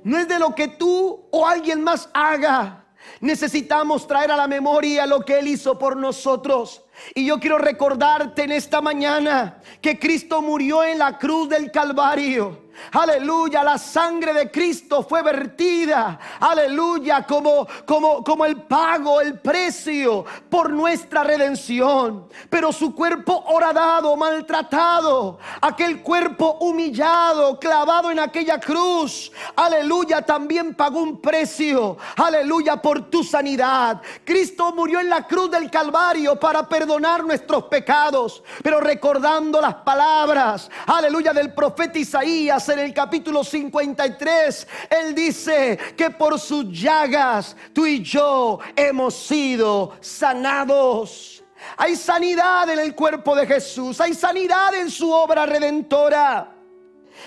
[0.03, 2.85] No es de lo que tú o alguien más haga.
[3.19, 6.83] Necesitamos traer a la memoria lo que Él hizo por nosotros.
[7.15, 12.60] Y yo quiero recordarte en esta mañana que Cristo murió en la cruz del Calvario
[12.91, 16.19] Aleluya, la sangre de Cristo fue vertida.
[16.39, 22.27] Aleluya, como, como, como el pago, el precio por nuestra redención.
[22.49, 29.31] Pero su cuerpo horadado, maltratado, aquel cuerpo humillado, clavado en aquella cruz.
[29.55, 31.97] Aleluya, también pagó un precio.
[32.17, 34.01] Aleluya, por tu sanidad.
[34.23, 38.43] Cristo murió en la cruz del Calvario para perdonar nuestros pecados.
[38.63, 46.09] Pero recordando las palabras, aleluya, del profeta Isaías en el capítulo 53, Él dice que
[46.09, 51.43] por sus llagas tú y yo hemos sido sanados.
[51.77, 56.55] Hay sanidad en el cuerpo de Jesús, hay sanidad en su obra redentora.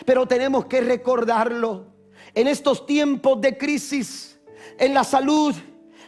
[0.05, 1.87] Pero tenemos que recordarlo
[2.35, 4.39] en estos tiempos de crisis
[4.79, 5.55] en la salud.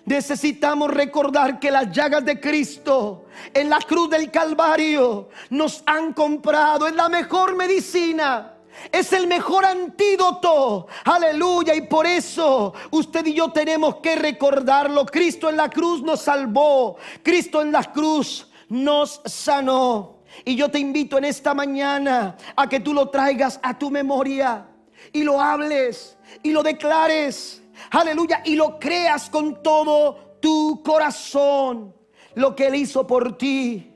[0.04, 6.86] Necesitamos recordar que las llagas de Cristo en la cruz del Calvario nos han comprado.
[6.86, 8.55] Es la mejor medicina
[8.92, 10.86] es el mejor antídoto.
[11.04, 11.74] Aleluya.
[11.74, 15.06] Y por eso usted y yo tenemos que recordarlo.
[15.06, 16.96] Cristo en la cruz nos salvó.
[17.22, 20.16] Cristo en la cruz nos sanó.
[20.44, 24.66] Y yo te invito en esta mañana a que tú lo traigas a tu memoria
[25.12, 27.62] y lo hables y lo declares.
[27.90, 28.42] Aleluya.
[28.44, 31.94] Y lo creas con todo tu corazón.
[32.34, 33.92] lo que Él hizo por ti.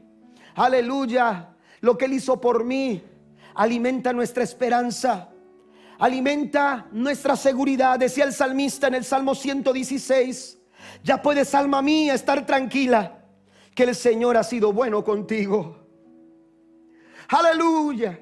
[0.55, 1.55] Aleluya.
[1.81, 3.03] Lo que Él hizo por mí.
[3.55, 5.31] Alimenta nuestra esperanza.
[5.99, 7.99] Alimenta nuestra seguridad.
[7.99, 10.59] Decía el salmista en el Salmo 116.
[11.05, 13.25] Ya puedes, alma mía, estar tranquila.
[13.75, 15.77] Que el Señor ha sido bueno contigo.
[17.29, 18.19] Aleluya.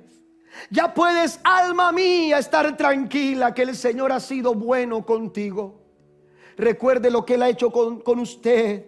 [0.70, 5.82] Ya puedes, alma mía, estar tranquila que el Señor ha sido bueno contigo.
[6.56, 8.86] Recuerde lo que Él ha hecho con, con usted.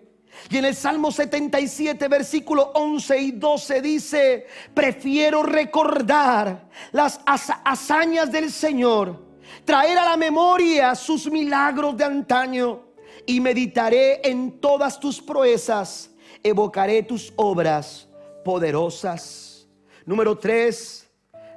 [0.48, 8.50] Y en el Salmo 77, versículo 11 y 12 dice, prefiero recordar las hazañas del
[8.50, 9.22] Señor,
[9.64, 12.84] traer a la memoria sus milagros de antaño
[13.26, 16.10] y meditaré en todas tus proezas,
[16.42, 18.08] evocaré tus obras
[18.44, 19.68] poderosas.
[20.06, 21.08] Número 3,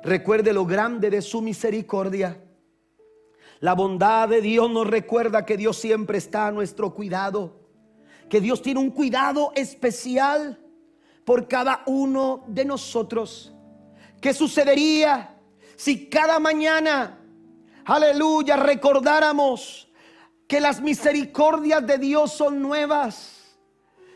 [0.03, 2.39] recuerde lo grande de su misericordia.
[3.59, 7.62] La bondad de Dios nos recuerda que Dios siempre está a nuestro cuidado
[8.30, 10.59] que Dios tiene un cuidado especial
[11.26, 13.53] por cada uno de nosotros.
[14.21, 15.38] ¿Qué sucedería
[15.76, 17.19] si cada mañana,
[17.86, 19.89] aleluya, recordáramos
[20.47, 23.57] que las misericordias de Dios son nuevas,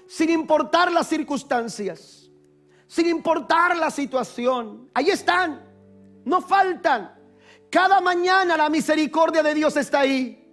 [0.07, 2.29] sin importar las circunstancias,
[2.87, 4.89] sin importar la situación?
[4.93, 5.61] Ahí están,
[6.25, 7.13] no faltan.
[7.69, 10.46] Cada mañana la misericordia de Dios está ahí.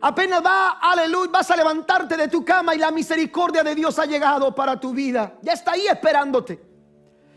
[0.00, 4.06] Apenas va, aleluya, vas a levantarte de tu cama y la misericordia de Dios ha
[4.06, 5.38] llegado para tu vida.
[5.42, 6.60] Ya está ahí esperándote.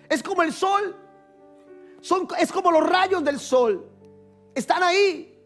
[0.10, 0.95] Es como el sol.
[2.01, 3.89] Son, es como los rayos del sol.
[4.53, 5.38] Están ahí.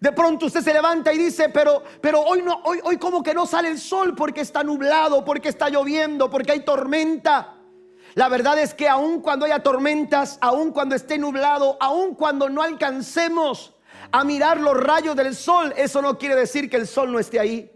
[0.00, 3.34] De pronto usted se levanta y dice, pero, pero hoy no, hoy, hoy como que
[3.34, 7.54] no sale el sol porque está nublado, porque está lloviendo, porque hay tormenta.
[8.14, 12.62] La verdad es que aun cuando haya tormentas, aun cuando esté nublado, aun cuando no
[12.62, 13.74] alcancemos
[14.12, 17.38] a mirar los rayos del sol, eso no quiere decir que el sol no esté
[17.38, 17.70] ahí.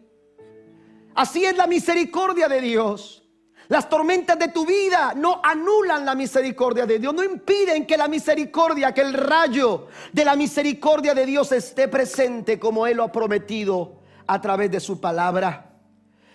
[1.15, 3.25] Así es la misericordia de Dios.
[3.69, 8.09] Las tormentas de tu vida no anulan la misericordia de Dios, no impiden que la
[8.09, 13.13] misericordia, que el rayo de la misericordia de Dios esté presente como Él lo ha
[13.13, 15.71] prometido a través de su palabra.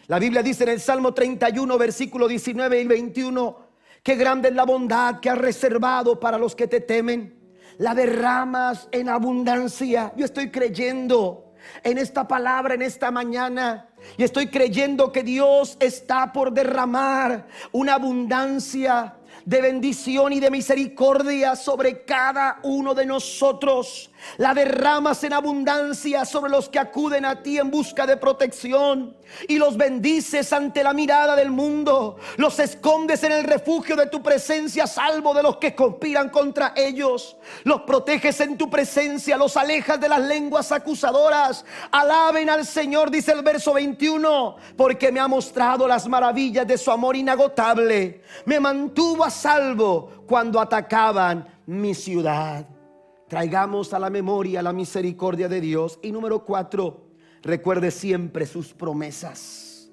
[0.07, 3.59] La Biblia dice en el Salmo 31, versículo 19 y 21,
[4.01, 7.38] que grande es la bondad que has reservado para los que te temen
[7.79, 10.13] la derramas en abundancia.
[10.15, 11.49] Yo estoy creyendo
[11.83, 13.87] en esta palabra en esta mañana.
[14.17, 19.15] Y estoy creyendo que Dios está por derramar una abundancia
[19.45, 24.08] de bendición y de misericordia sobre cada uno de nosotros.
[24.37, 29.17] La derramas en abundancia sobre los que acuden a ti en busca de protección
[29.47, 32.17] y los bendices ante la mirada del mundo.
[32.37, 37.37] Los escondes en el refugio de tu presencia, salvo de los que conspiran contra ellos.
[37.63, 41.65] Los proteges en tu presencia, los alejas de las lenguas acusadoras.
[41.91, 46.91] Alaben al Señor, dice el verso 21, porque me ha mostrado las maravillas de su
[46.91, 48.21] amor inagotable.
[48.45, 52.78] Me mantuvo a salvo cuando atacaban mi ciudad.
[53.29, 55.99] Traigamos a la memoria la misericordia de Dios.
[56.01, 57.11] Y número cuatro,
[57.43, 59.91] recuerde siempre sus promesas.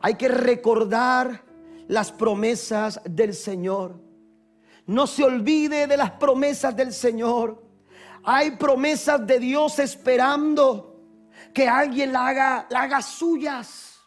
[0.00, 1.44] Hay que recordar
[1.88, 4.00] las promesas del Señor.
[4.86, 7.60] No se olvide de las promesas del Señor.
[8.22, 11.00] Hay promesas de Dios esperando
[11.52, 13.98] que alguien la haga, la haga suyas.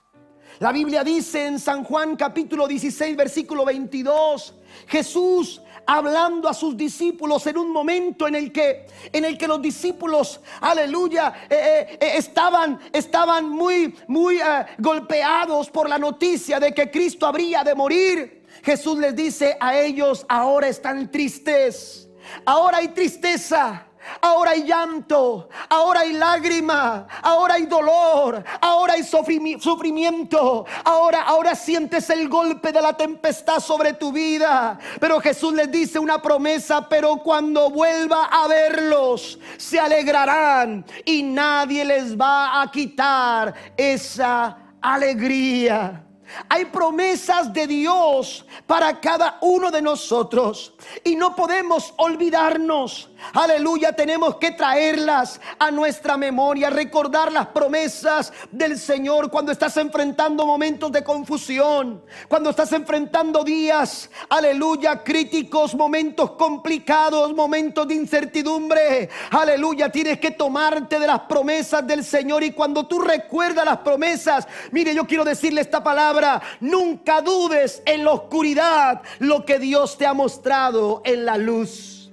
[0.60, 4.56] La Biblia dice en San Juan capítulo 16 versículo 22,
[4.88, 9.62] Jesús hablando a sus discípulos en un momento en el que en el que los
[9.62, 14.40] discípulos, aleluya, eh, eh, eh, estaban estaban muy muy
[14.78, 18.46] golpeados por la noticia de que Cristo habría de morir.
[18.64, 22.10] Jesús les dice a ellos, ahora están tristes.
[22.46, 23.88] Ahora hay tristeza.
[24.22, 32.10] Ahora hay llanto, ahora hay lágrima, ahora hay dolor, ahora hay sufrimiento, ahora, ahora sientes
[32.10, 34.78] el golpe de la tempestad sobre tu vida.
[35.00, 41.86] Pero Jesús les dice una promesa, pero cuando vuelva a verlos, se alegrarán y nadie
[41.86, 46.02] les va a quitar esa alegría.
[46.50, 54.38] Hay promesas de Dios para cada uno de nosotros y no podemos olvidarnos Aleluya, tenemos
[54.38, 61.04] que traerlas a nuestra memoria, recordar las promesas del Señor cuando estás enfrentando momentos de
[61.04, 69.10] confusión, cuando estás enfrentando días, aleluya, críticos, momentos complicados, momentos de incertidumbre.
[69.32, 74.48] Aleluya, tienes que tomarte de las promesas del Señor y cuando tú recuerdas las promesas,
[74.72, 80.06] mire, yo quiero decirle esta palabra, nunca dudes en la oscuridad lo que Dios te
[80.06, 82.05] ha mostrado en la luz.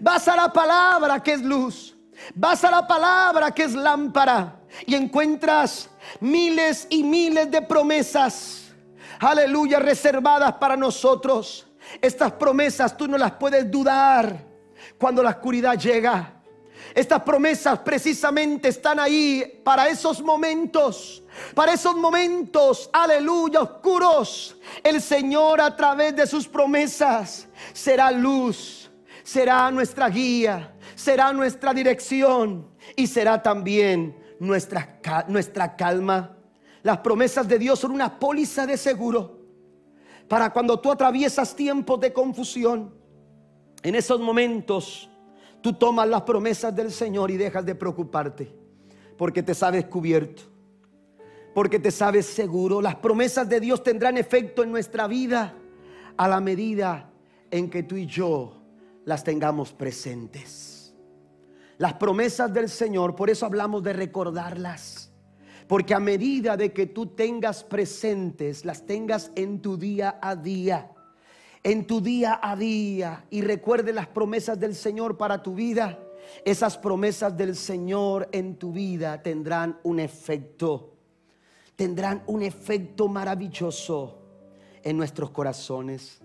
[0.00, 1.96] Vas a la palabra que es luz.
[2.34, 4.60] Vas a la palabra que es lámpara.
[4.86, 5.88] Y encuentras
[6.20, 8.64] miles y miles de promesas
[9.18, 11.66] aleluya, reservadas para nosotros.
[12.00, 14.44] Estas promesas tú no las puedes dudar
[14.98, 16.30] cuando la oscuridad llega.
[16.94, 21.24] Estas promesas precisamente están ahí para esos momentos,
[21.54, 24.56] para esos momentos, aleluya, oscuros.
[24.82, 28.83] El Señor a través de sus promesas será luz,
[29.24, 36.36] será nuestra guía, será nuestra dirección y será también nuestra, nuestra calma.
[36.82, 39.40] Las promesas de Dios son una póliza de seguro
[40.28, 42.94] para cuando tú atraviesas tiempos de confusión.
[43.82, 45.10] En esos momentos
[45.62, 48.54] tú tomas las promesas del Señor y dejas de preocuparte
[49.16, 50.42] porque te sabes cubierto,
[51.54, 52.82] porque te sabes seguro.
[52.82, 55.54] Las promesas de Dios tendrán efecto en nuestra vida
[56.18, 57.10] a la medida
[57.50, 58.63] en que tú y yo
[59.04, 60.94] las tengamos presentes.
[61.78, 65.10] Las promesas del Señor, por eso hablamos de recordarlas.
[65.66, 70.90] Porque a medida de que tú tengas presentes, las tengas en tu día a día,
[71.62, 75.98] en tu día a día y recuerde las promesas del Señor para tu vida,
[76.44, 80.96] esas promesas del Señor en tu vida tendrán un efecto,
[81.76, 84.18] tendrán un efecto maravilloso
[84.82, 86.23] en nuestros corazones.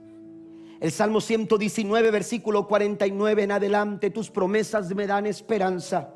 [0.79, 6.13] El Salmo 119, versículo 49 en adelante, tus promesas me dan esperanza.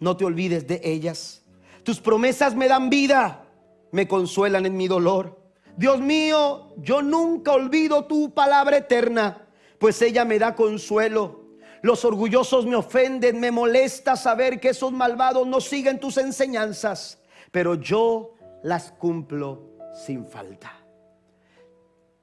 [0.00, 1.44] No te olvides de ellas.
[1.82, 3.46] Tus promesas me dan vida,
[3.92, 5.38] me consuelan en mi dolor.
[5.76, 9.46] Dios mío, yo nunca olvido tu palabra eterna,
[9.78, 11.44] pues ella me da consuelo.
[11.82, 17.20] Los orgullosos me ofenden, me molesta saber que esos malvados no siguen tus enseñanzas,
[17.50, 18.32] pero yo
[18.62, 19.76] las cumplo
[20.06, 20.72] sin falta.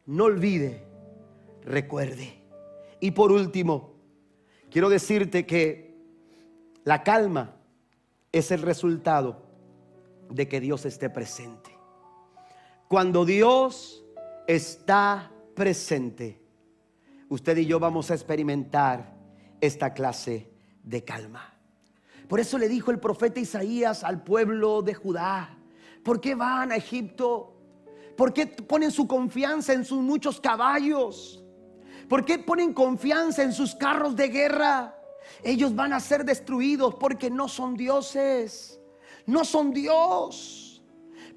[0.08, 0.91] No olvide,
[1.64, 2.42] recuerde.
[3.00, 3.94] Y por último,
[4.70, 5.96] quiero decirte que
[6.84, 7.56] la calma
[8.32, 9.44] es el resultado
[10.30, 11.72] de que Dios esté presente.
[12.88, 14.04] Cuando Dios
[14.48, 16.42] está presente,
[17.30, 19.14] usted y yo vamos a experimentar
[19.60, 20.50] esta clase
[20.84, 21.54] de calma.
[22.28, 25.58] Por eso le dijo el profeta Isaías al pueblo de Judá,
[26.04, 27.58] ¿por qué van a Egipto?
[28.16, 31.41] ¿Por qué ponen su confianza en sus muchos caballos?
[32.12, 34.94] ¿Por qué ponen confianza en sus carros de guerra?
[35.42, 38.82] Ellos van a ser destruidos porque no son dioses
[39.26, 40.84] no son Dios.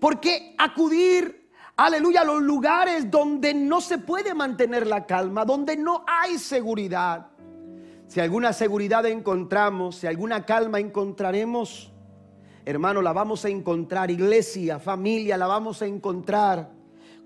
[0.00, 5.76] ¿Por qué acudir, aleluya, a los lugares donde no se puede mantener la calma, donde
[5.76, 7.28] no hay seguridad?
[8.06, 11.92] Si alguna seguridad encontramos, si alguna calma encontraremos,
[12.64, 16.70] hermano, la vamos a encontrar, iglesia, familia, la vamos a encontrar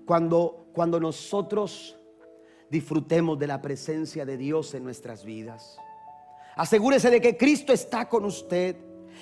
[0.05, 1.98] cuando, cuando nosotros
[2.69, 5.77] disfrutemos de la presencia de Dios en nuestras vidas.
[6.55, 8.75] Asegúrese de que Cristo está con usted.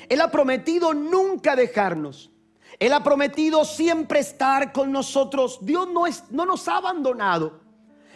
[0.09, 2.31] Él ha prometido nunca dejarnos.
[2.79, 5.59] Él ha prometido siempre estar con nosotros.
[5.61, 7.61] Dios no, es, no nos ha abandonado.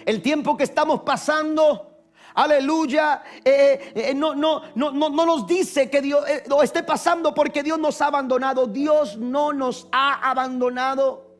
[0.05, 2.03] El tiempo que estamos pasando,
[2.34, 7.63] aleluya, eh, eh, no, no, no, no, nos dice que Dios eh, esté pasando porque
[7.63, 8.67] Dios nos ha abandonado.
[8.67, 11.30] Dios no nos ha abandonado.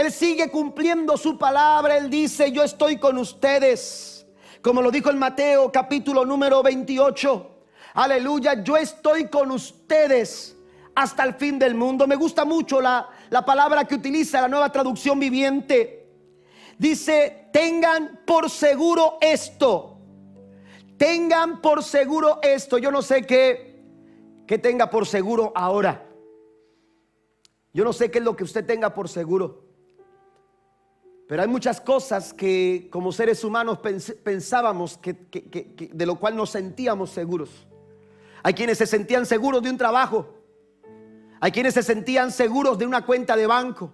[0.00, 1.98] Él sigue cumpliendo su palabra.
[1.98, 4.26] Él dice, yo estoy con ustedes.
[4.62, 7.50] Como lo dijo en Mateo capítulo número 28.
[7.92, 10.56] Aleluya, yo estoy con ustedes
[10.94, 12.06] hasta el fin del mundo.
[12.06, 16.08] Me gusta mucho la, la palabra que utiliza la nueva traducción viviente.
[16.78, 19.98] Dice, tengan por seguro esto.
[20.96, 22.78] Tengan por seguro esto.
[22.78, 23.84] Yo no sé qué,
[24.46, 26.06] qué tenga por seguro ahora.
[27.74, 29.68] Yo no sé qué es lo que usted tenga por seguro.
[31.30, 33.78] Pero hay muchas cosas que como seres humanos
[34.24, 35.14] pensábamos que,
[35.92, 37.68] de lo cual nos sentíamos seguros.
[38.42, 40.34] Hay quienes se sentían seguros de un trabajo.
[41.38, 43.92] Hay quienes se sentían seguros de una cuenta de banco.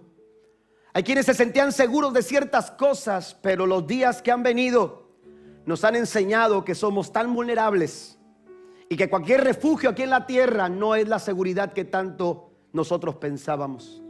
[0.93, 5.07] Hay quienes se sentían seguros de ciertas cosas, pero los días que han venido
[5.67, 8.17] nos han enseñado que somos tan vulnerables
[8.89, 13.17] y que cualquier refugio aquí en la tierra no es la seguridad que tanto nosotros
[13.17, 14.01] pensábamos.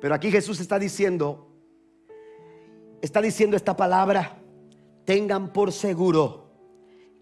[0.00, 1.47] Pero aquí Jesús está diciendo,
[3.00, 4.38] está diciendo esta palabra,
[5.04, 6.50] tengan por seguro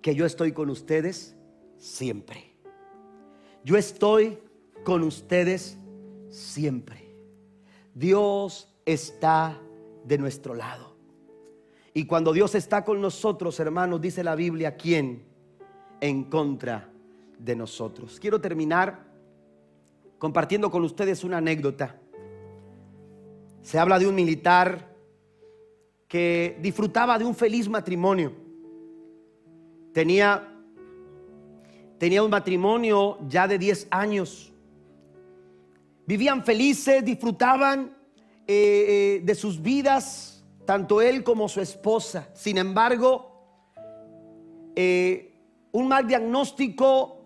[0.03, 1.37] que yo estoy con ustedes
[1.79, 2.57] siempre.
[3.65, 4.39] Yo estoy
[4.85, 5.79] con ustedes
[6.31, 7.15] siempre.
[7.95, 9.61] Dios está
[10.05, 10.97] de nuestro lado.
[11.93, 15.25] Y cuando Dios está con nosotros, hermanos, dice la Biblia, ¿quién?
[16.01, 16.91] En contra
[17.39, 18.21] de nosotros.
[18.21, 19.07] Quiero terminar
[20.19, 21.99] compartiendo con ustedes una anécdota.
[23.63, 24.96] Se habla de un militar
[26.09, 28.33] que disfrutaba de un feliz matrimonio.
[29.93, 30.53] Tenía
[31.99, 34.53] tenía un matrimonio ya de 10 años.
[36.07, 37.97] Vivían felices, disfrutaban
[38.47, 42.29] eh, eh, de sus vidas, tanto él como su esposa.
[42.35, 43.33] Sin embargo,
[44.77, 45.33] eh,
[45.73, 47.25] un mal diagnóstico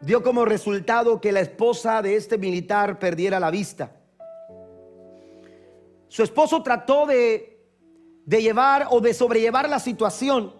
[0.00, 3.92] dio como resultado que la esposa de este militar perdiera la vista.
[6.08, 7.55] Su esposo trató de,
[8.26, 10.52] de llevar o de sobrellevar la situación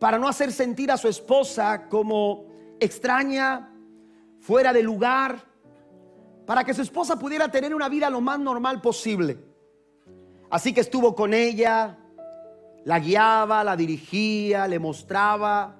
[0.00, 2.46] para no hacer sentir a su esposa como
[2.80, 3.72] extraña,
[4.40, 5.44] fuera de lugar,
[6.44, 9.38] para que su esposa pudiera tener una vida lo más normal posible.
[10.50, 11.98] Así que estuvo con ella,
[12.84, 15.76] la guiaba, la dirigía, le mostraba,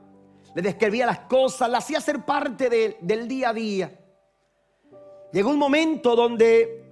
[0.55, 3.99] le describía las cosas, la hacía ser parte del día a día.
[5.33, 6.87] Llegó un momento donde,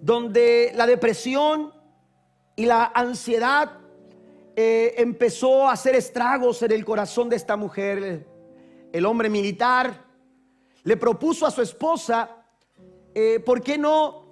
[0.00, 1.73] donde la depresión
[2.56, 3.78] y la ansiedad
[4.56, 8.26] eh, empezó a hacer estragos en el corazón de esta mujer.
[8.92, 10.04] El hombre militar
[10.84, 12.30] le propuso a su esposa,
[13.14, 14.24] eh, ¿por qué no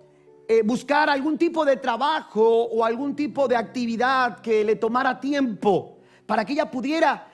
[0.46, 5.98] eh, buscar algún tipo de trabajo o algún tipo de actividad que le tomara tiempo
[6.26, 7.28] para que ella pudiera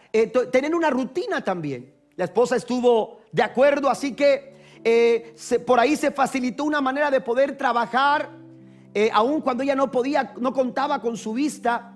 [0.51, 1.93] tener una rutina también?
[2.17, 4.57] La esposa estuvo de acuerdo, así que
[5.67, 8.31] por ahí se facilitó una manera de poder trabajar,
[9.13, 11.95] aun cuando ella no podía, no contaba con su vista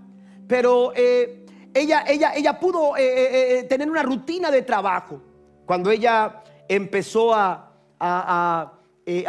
[0.53, 5.22] pero eh, ella, ella, ella pudo eh, eh, tener una rutina de trabajo.
[5.64, 7.70] Cuando ella empezó a,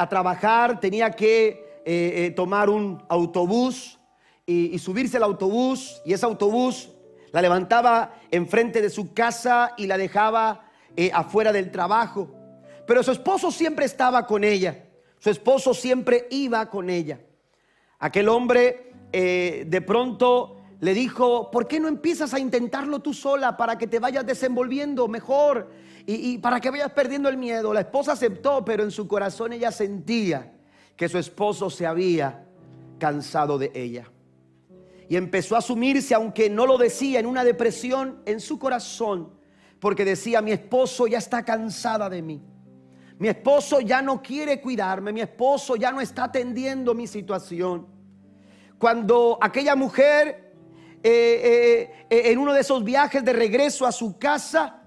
[0.09, 3.97] trabajar, tenía que tomar un autobús
[4.45, 6.89] y, subirse al autobús, y ese autobús
[7.31, 10.65] la levantaba enfrente de su casa y la dejaba
[11.13, 12.35] afuera del trabajo.
[12.85, 14.83] Pero su esposo siempre estaba con ella,
[15.19, 17.19] su esposo siempre iba con ella.
[18.03, 23.77] Aquel hombre de pronto le dijo, ¿por qué no empiezas a intentarlo tú sola para
[23.77, 25.69] que te vayas desenvolviendo mejor
[26.05, 27.73] y, para que vayas perdiendo el miedo?
[27.73, 30.51] La esposa aceptó, pero en su corazón ella sentía
[30.97, 32.43] que su esposo se había
[32.99, 34.11] cansado de ella.
[35.07, 39.29] Y empezó a sumirse, aunque no lo decía, en una depresión en su corazón,
[39.79, 42.41] porque decía, mi esposo ya está cansada de mí.
[43.17, 47.92] Mi esposo ya no quiere cuidarme, mi esposo ya no está atendiendo mi situación.
[48.83, 50.51] Cuando aquella mujer
[51.01, 54.81] eh, eh, eh, en uno de esos viajes de regreso a su casa,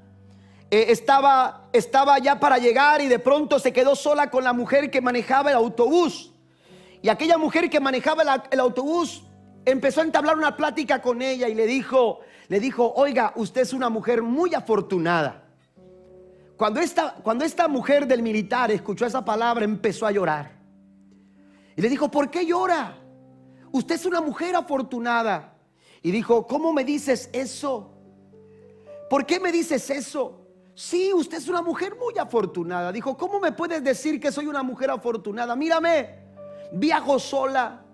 [0.68, 5.00] estaba, estaba ya para llegar y de pronto se quedó sola con la mujer que
[5.00, 6.34] manejaba el autobús.
[7.00, 9.24] Y aquella mujer que manejaba el, autobús
[9.64, 13.72] empezó a entablar una plática con ella y le dijo, le dijo, oiga, usted es
[13.72, 15.42] una mujer muy afortunada.
[16.58, 20.52] Cuando esta, cuando esta mujer del militar escuchó esa palabra, empezó a llorar.
[21.74, 23.05] Y le dijo, ¿por qué llora?
[23.76, 25.52] Usted es una mujer afortunada.
[26.02, 27.90] Y dijo, ¿cómo me dices eso?
[29.10, 30.40] ¿Por qué me dices eso?
[30.74, 32.90] Sí, usted es una mujer muy afortunada.
[32.90, 35.54] Dijo, ¿cómo me puedes decir que soy una mujer afortunada?
[35.54, 36.14] Mírame,
[36.72, 37.84] viajo sola.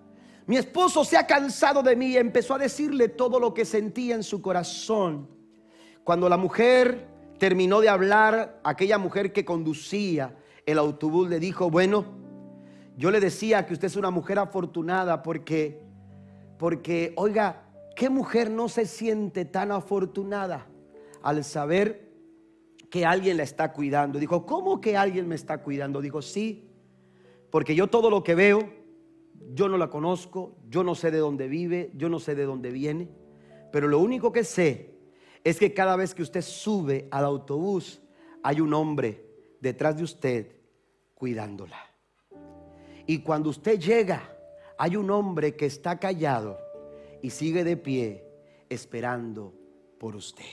[0.45, 4.15] Mi esposo se ha cansado de mí y empezó a decirle todo lo que sentía
[4.15, 5.27] en su corazón.
[6.05, 7.09] Cuando la mujer
[7.39, 10.33] terminó de hablar, aquella mujer que conducía
[10.65, 12.22] el autobús le dijo, bueno,
[12.95, 15.81] yo le decía que usted es una mujer afortunada porque,
[16.57, 17.63] porque, oiga,
[17.95, 20.67] ¿Qué mujer no se siente tan afortunada
[21.21, 22.11] al saber
[22.89, 24.19] que alguien la está cuidando?
[24.19, 26.01] Dijo, ¿cómo que alguien me está cuidando?
[26.01, 26.69] Dijo, sí,
[27.51, 28.73] porque yo todo lo que veo,
[29.53, 32.71] yo no la conozco, yo no sé de dónde vive, yo no sé de dónde
[32.71, 33.09] viene,
[33.71, 34.95] pero lo único que sé
[35.43, 38.01] es que cada vez que usted sube al autobús,
[38.41, 40.55] hay un hombre detrás de usted
[41.13, 41.77] cuidándola.
[43.05, 44.29] Y cuando usted llega,
[44.77, 46.57] hay un hombre que está callado
[47.21, 48.23] y sigue de pie
[48.69, 49.53] esperando
[49.99, 50.43] por usted.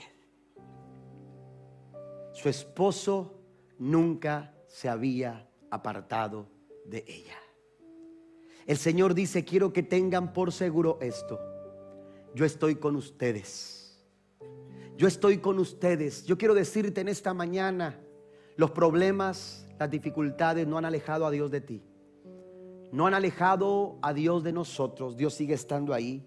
[2.33, 3.33] Su esposo
[3.77, 6.47] nunca se había apartado
[6.85, 7.37] de ella.
[8.65, 11.39] El Señor dice, quiero que tengan por seguro esto.
[12.33, 14.01] Yo estoy con ustedes.
[14.95, 16.25] Yo estoy con ustedes.
[16.25, 17.99] Yo quiero decirte en esta mañana,
[18.55, 21.83] los problemas, las dificultades no han alejado a Dios de ti.
[22.91, 25.15] No han alejado a Dios de nosotros.
[25.15, 26.23] Dios sigue estando ahí.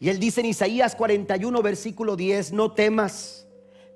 [0.00, 3.48] Y él dice en Isaías 41, versículo 10, no temas,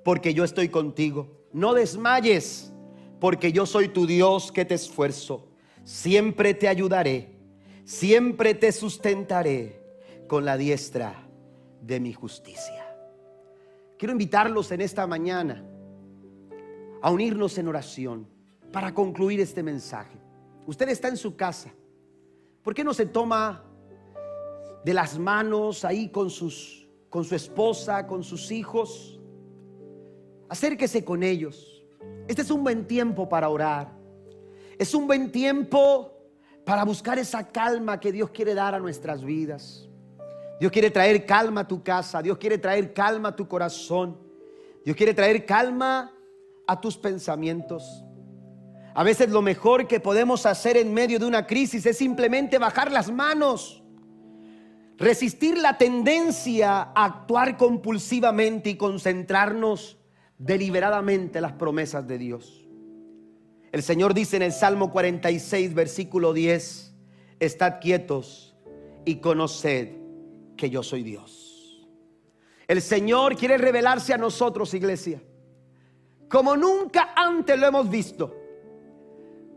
[0.03, 1.27] porque yo estoy contigo.
[1.53, 2.73] No desmayes,
[3.19, 5.47] porque yo soy tu Dios que te esfuerzo.
[5.83, 7.37] Siempre te ayudaré,
[7.85, 9.81] siempre te sustentaré
[10.27, 11.27] con la diestra
[11.81, 12.83] de mi justicia.
[13.97, 15.63] Quiero invitarlos en esta mañana
[17.01, 18.27] a unirnos en oración
[18.71, 20.17] para concluir este mensaje.
[20.65, 21.71] Usted está en su casa.
[22.63, 23.63] ¿Por qué no se toma
[24.83, 29.19] de las manos ahí con, sus, con su esposa, con sus hijos.
[30.49, 31.83] Acérquese con ellos.
[32.27, 33.91] Este es un buen tiempo para orar.
[34.77, 36.11] Es un buen tiempo
[36.65, 39.89] para buscar esa calma que Dios quiere dar a nuestras vidas.
[40.59, 44.17] Dios quiere traer calma a tu casa, Dios quiere traer calma a tu corazón,
[44.85, 46.13] Dios quiere traer calma
[46.67, 48.02] a tus pensamientos.
[48.95, 52.91] A veces lo mejor que podemos hacer en medio de una crisis es simplemente bajar
[52.91, 53.83] las manos,
[54.97, 59.97] resistir la tendencia a actuar compulsivamente y concentrarnos
[60.37, 62.67] deliberadamente en las promesas de Dios.
[63.71, 66.93] El Señor dice en el Salmo 46, versículo 10,
[67.39, 68.55] estad quietos
[69.05, 69.89] y conoced
[70.55, 71.87] que yo soy Dios.
[72.67, 75.23] El Señor quiere revelarse a nosotros, iglesia,
[76.29, 78.42] como nunca antes lo hemos visto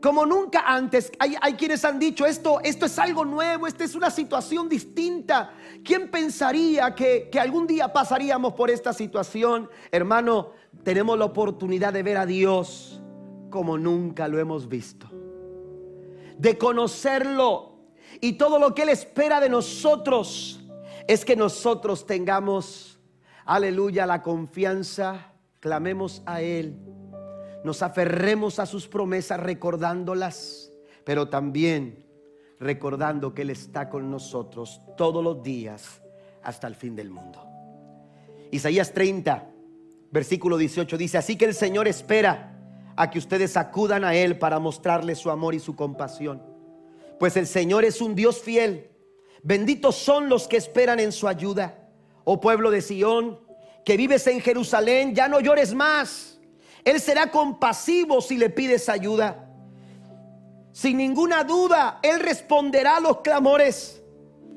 [0.07, 1.11] como nunca antes.
[1.19, 5.53] Hay, quienes han dicho esto, esto es algo nuevo, esta es una situación distinta.
[5.85, 9.69] ¿Quién pensaría que, que algún día pasaríamos por esta situación?
[9.91, 10.53] Hermano,
[10.85, 13.03] tenemos la oportunidad de ver a Dios
[13.51, 15.09] como nunca lo hemos visto.
[16.39, 17.73] De conocerlo.
[18.21, 20.61] Y todo lo que Él espera de nosotros
[21.09, 23.01] es que nosotros tengamos,
[23.45, 26.79] aleluya, la confianza, clamemos a Él
[27.65, 30.71] nos aferremos a sus promesas recordándolas,
[31.05, 32.05] pero también
[32.59, 36.03] recordando que Él está con nosotros todos los días
[36.43, 37.45] hasta el fin del mundo.
[38.51, 39.51] Isaías 30,
[40.11, 42.57] versículo 18 dice, así que el Señor espera
[42.97, 46.43] a que ustedes acudan a Él para mostrarle su amor y su compasión.
[47.19, 48.91] Pues el Señor es un Dios fiel.
[49.43, 51.89] Benditos son los que esperan en su ayuda.
[52.25, 53.41] Oh pueblo de Sión,
[53.85, 56.36] que vives en Jerusalén, ya no llores más
[56.87, 59.45] él será compasivo si le pides ayuda.
[60.71, 64.01] Sin ninguna duda, Él responderá a los clamores.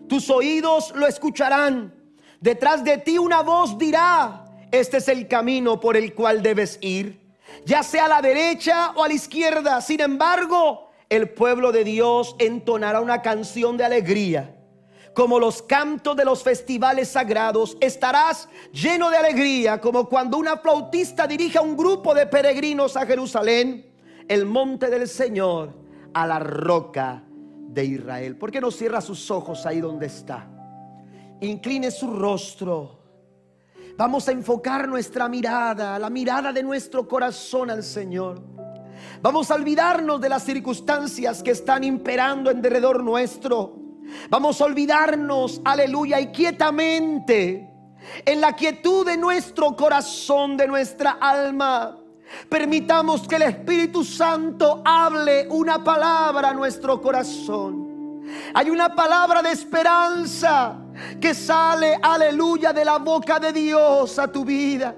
[0.08, 1.92] Tus oídos lo escucharán.
[2.40, 7.20] Detrás de ti una voz dirá, este es el camino por el cual debes ir,
[7.66, 9.82] ya sea a la derecha o a la izquierda.
[9.82, 14.59] Sin embargo, el pueblo de Dios entonará una canción de alegría
[15.14, 17.78] como los cantos de los festivales sagrados.
[17.80, 23.06] Estarás lleno de alegría, como cuando una flautista dirige a un grupo de peregrinos a
[23.06, 23.92] Jerusalén,
[24.28, 25.74] el monte del Señor,
[26.14, 27.24] a la roca
[27.70, 28.36] de Israel.
[28.38, 30.48] ¿Por qué no cierra sus ojos ahí donde está?
[31.42, 33.00] Incline su rostro.
[33.98, 38.42] Vamos a enfocar nuestra mirada, la mirada de nuestro corazón al Señor.
[39.22, 43.79] Vamos a olvidarnos de las circunstancias que están imperando en derredor nuestro.
[44.30, 47.70] Vamos a olvidarnos, aleluya, y quietamente,
[48.26, 51.98] en la quietud de nuestro corazón, de nuestra alma,
[52.48, 57.90] permitamos que el Espíritu Santo hable una palabra a nuestro corazón.
[58.54, 60.78] Hay una palabra de esperanza
[61.20, 64.96] que sale, aleluya, de la boca de Dios a tu vida.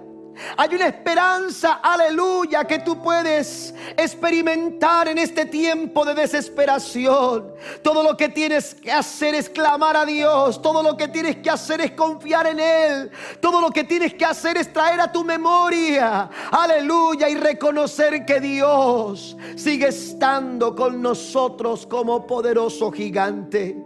[0.58, 7.54] Hay una esperanza, aleluya, que tú puedes experimentar en este tiempo de desesperación.
[7.84, 10.62] Todo lo que tienes que hacer es clamar a Dios.
[10.62, 13.12] Todo lo que tienes que hacer es confiar en Él.
[13.40, 18.40] Todo lo que tienes que hacer es traer a tu memoria, aleluya, y reconocer que
[18.40, 23.78] Dios sigue estando con nosotros como poderoso gigante.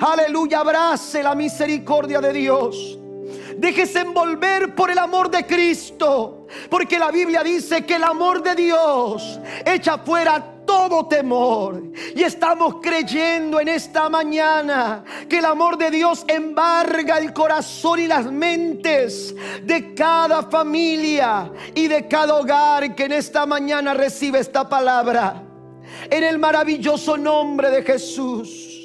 [0.00, 2.98] Aleluya, abrace la misericordia de Dios.
[3.58, 6.46] Déjese envolver por el amor de Cristo.
[6.70, 11.82] Porque la Biblia dice que el amor de Dios echa fuera todo temor.
[12.14, 18.06] Y estamos creyendo en esta mañana que el amor de Dios embarga el corazón y
[18.06, 19.34] las mentes
[19.64, 25.42] de cada familia y de cada hogar que en esta mañana recibe esta palabra.
[26.08, 28.77] En el maravilloso nombre de Jesús.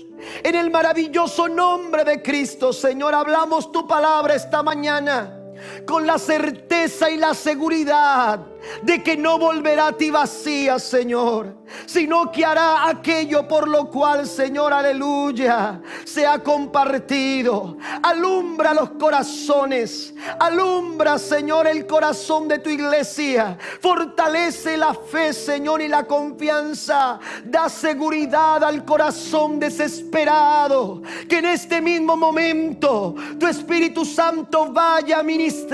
[0.44, 5.40] En el maravilloso nombre de Cristo, Señor, hablamos tu palabra esta mañana
[5.86, 8.40] con la certeza y la seguridad
[8.82, 11.56] de que no volverá a ti vacía, Señor,
[11.86, 17.78] sino que hará aquello por lo cual, Señor, aleluya, se ha compartido.
[18.02, 23.58] Alumbra los corazones, alumbra, Señor, el corazón de tu iglesia.
[23.82, 27.20] Fortalece la fe, Señor, y la confianza.
[27.44, 31.02] Da seguridad al corazón desesperado.
[31.28, 35.73] Que en este mismo momento tu Espíritu Santo vaya a ministrar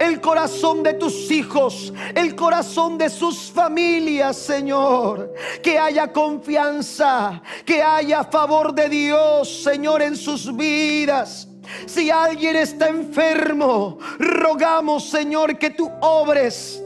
[0.00, 5.32] el corazón de tus hijos el corazón de sus familias, Señor.
[5.62, 11.48] Que haya confianza, que haya favor de Dios, Señor, en sus vidas.
[11.86, 16.83] Si alguien está enfermo, rogamos, Señor, que tú obres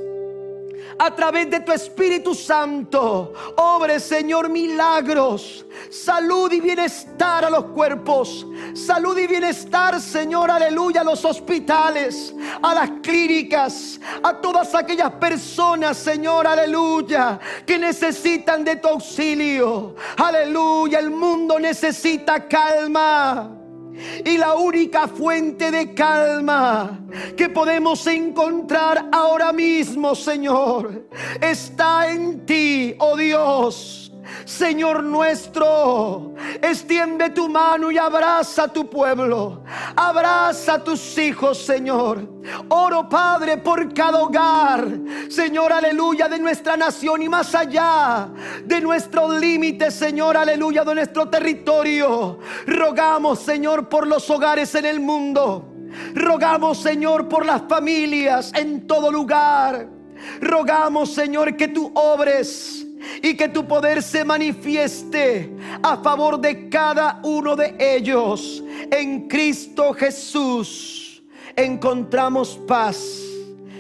[0.99, 8.47] a través de tu Espíritu Santo, obre, Señor, milagros, salud y bienestar a los cuerpos,
[8.75, 15.97] salud y bienestar, Señor, aleluya, a los hospitales, a las clínicas, a todas aquellas personas,
[15.97, 19.95] Señor, aleluya, que necesitan de tu auxilio.
[20.17, 23.58] Aleluya, el mundo necesita calma.
[24.25, 27.01] Y la única fuente de calma
[27.37, 31.09] que podemos encontrar ahora mismo, Señor,
[31.41, 33.98] está en ti, oh Dios.
[34.45, 39.63] Señor nuestro, extiende tu mano y abraza a tu pueblo.
[39.97, 42.27] Abraza a tus hijos, Señor.
[42.69, 44.87] Oro, Padre, por cada hogar,
[45.29, 48.29] Señor, aleluya, de nuestra nación y más allá
[48.65, 52.39] de nuestros límites, Señor, aleluya, de nuestro territorio.
[52.67, 55.75] Rogamos, Señor, por los hogares en el mundo.
[56.15, 59.89] Rogamos, Señor, por las familias en todo lugar.
[60.41, 62.88] Rogamos, Señor, que tú obres
[63.23, 68.63] y que tu poder se manifieste a favor de cada uno de ellos.
[68.91, 71.23] En Cristo Jesús
[71.57, 73.23] encontramos paz,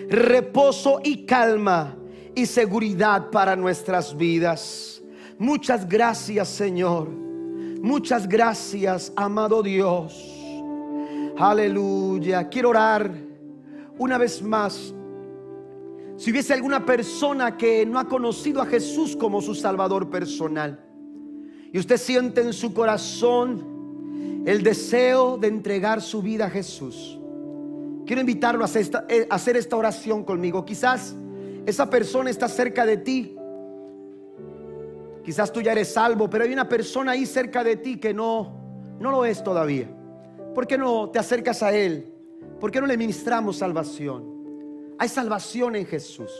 [0.09, 1.97] reposo y calma
[2.35, 5.03] y seguridad para nuestras vidas.
[5.39, 7.09] Muchas gracias Señor.
[7.09, 10.25] Muchas gracias, amado Dios.
[11.39, 12.49] Aleluya.
[12.49, 13.11] Quiero orar
[13.97, 14.93] una vez más
[16.19, 20.81] si hubiese alguna persona que no ha conocido a Jesús como su Salvador personal
[21.73, 27.21] y usted siente en su corazón el deseo de entregar su vida a Jesús,
[28.05, 28.69] quiero invitarlo a
[29.09, 30.64] eh, hacer esta, oración conmigo.
[30.64, 31.14] Quizás
[31.64, 33.37] esa persona está cerca de ti.
[35.25, 38.97] Quizás tú ya eres salvo, pero hay una persona ahí cerca de ti que no,
[38.99, 39.89] no lo es todavía.
[40.53, 42.12] ¿Por qué no te acercas a Él?
[42.59, 44.38] ¿Por qué no le ministramos salvación?
[44.99, 46.31] Hay salvación en Jesús.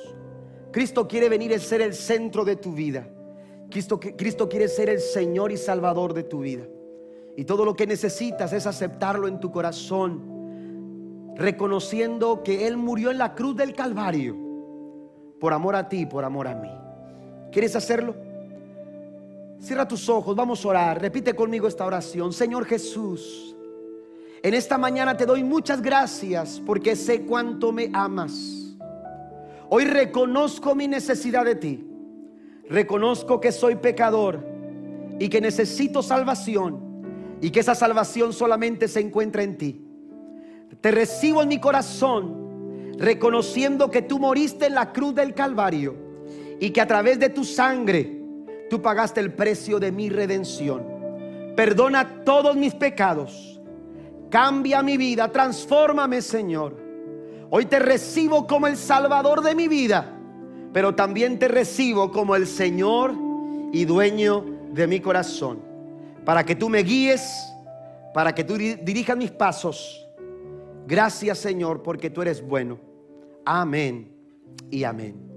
[0.73, 3.09] Cristo quiere venir a ser el centro de tu vida.
[3.71, 6.65] Cristo, Cristo quiere ser el Señor y Salvador de tu vida.
[7.37, 13.19] Y todo lo que necesitas es aceptarlo en tu corazón, reconociendo que Él murió en
[13.19, 14.37] la cruz del Calvario
[15.39, 16.71] por amor a ti, por amor a mí.
[17.53, 18.15] ¿Quieres hacerlo?
[19.61, 21.01] Cierra tus ojos, vamos a orar.
[21.01, 22.33] Repite conmigo esta oración.
[22.33, 23.48] Señor Jesús,
[24.43, 28.77] en esta mañana te doy muchas gracias porque sé cuánto me amas.
[29.69, 31.85] Hoy reconozco mi necesidad de ti.
[32.69, 34.47] Reconozco que soy pecador
[35.19, 39.85] y que necesito salvación y que esa salvación solamente se encuentra en ti.
[40.81, 45.97] Te recibo en mi corazón reconociendo que tú moriste en la cruz del Calvario
[46.61, 48.23] y que a través de tu sangre
[48.69, 50.85] tú pagaste el precio de mi redención.
[51.57, 53.48] Perdona todos mis pecados
[54.31, 56.77] Cambia mi vida, transfórmame Señor.
[57.51, 60.15] Hoy te recibo como el Salvador de mi vida,
[60.73, 63.15] pero también te recibo como el Señor
[63.73, 65.61] y dueño de mi corazón.
[66.25, 67.33] Para que tú me guíes,
[68.13, 70.07] para que tú dirijas mis pasos.
[70.87, 72.79] Gracias Señor porque tú eres bueno.
[73.47, 74.13] Amén
[74.71, 75.28] y amén.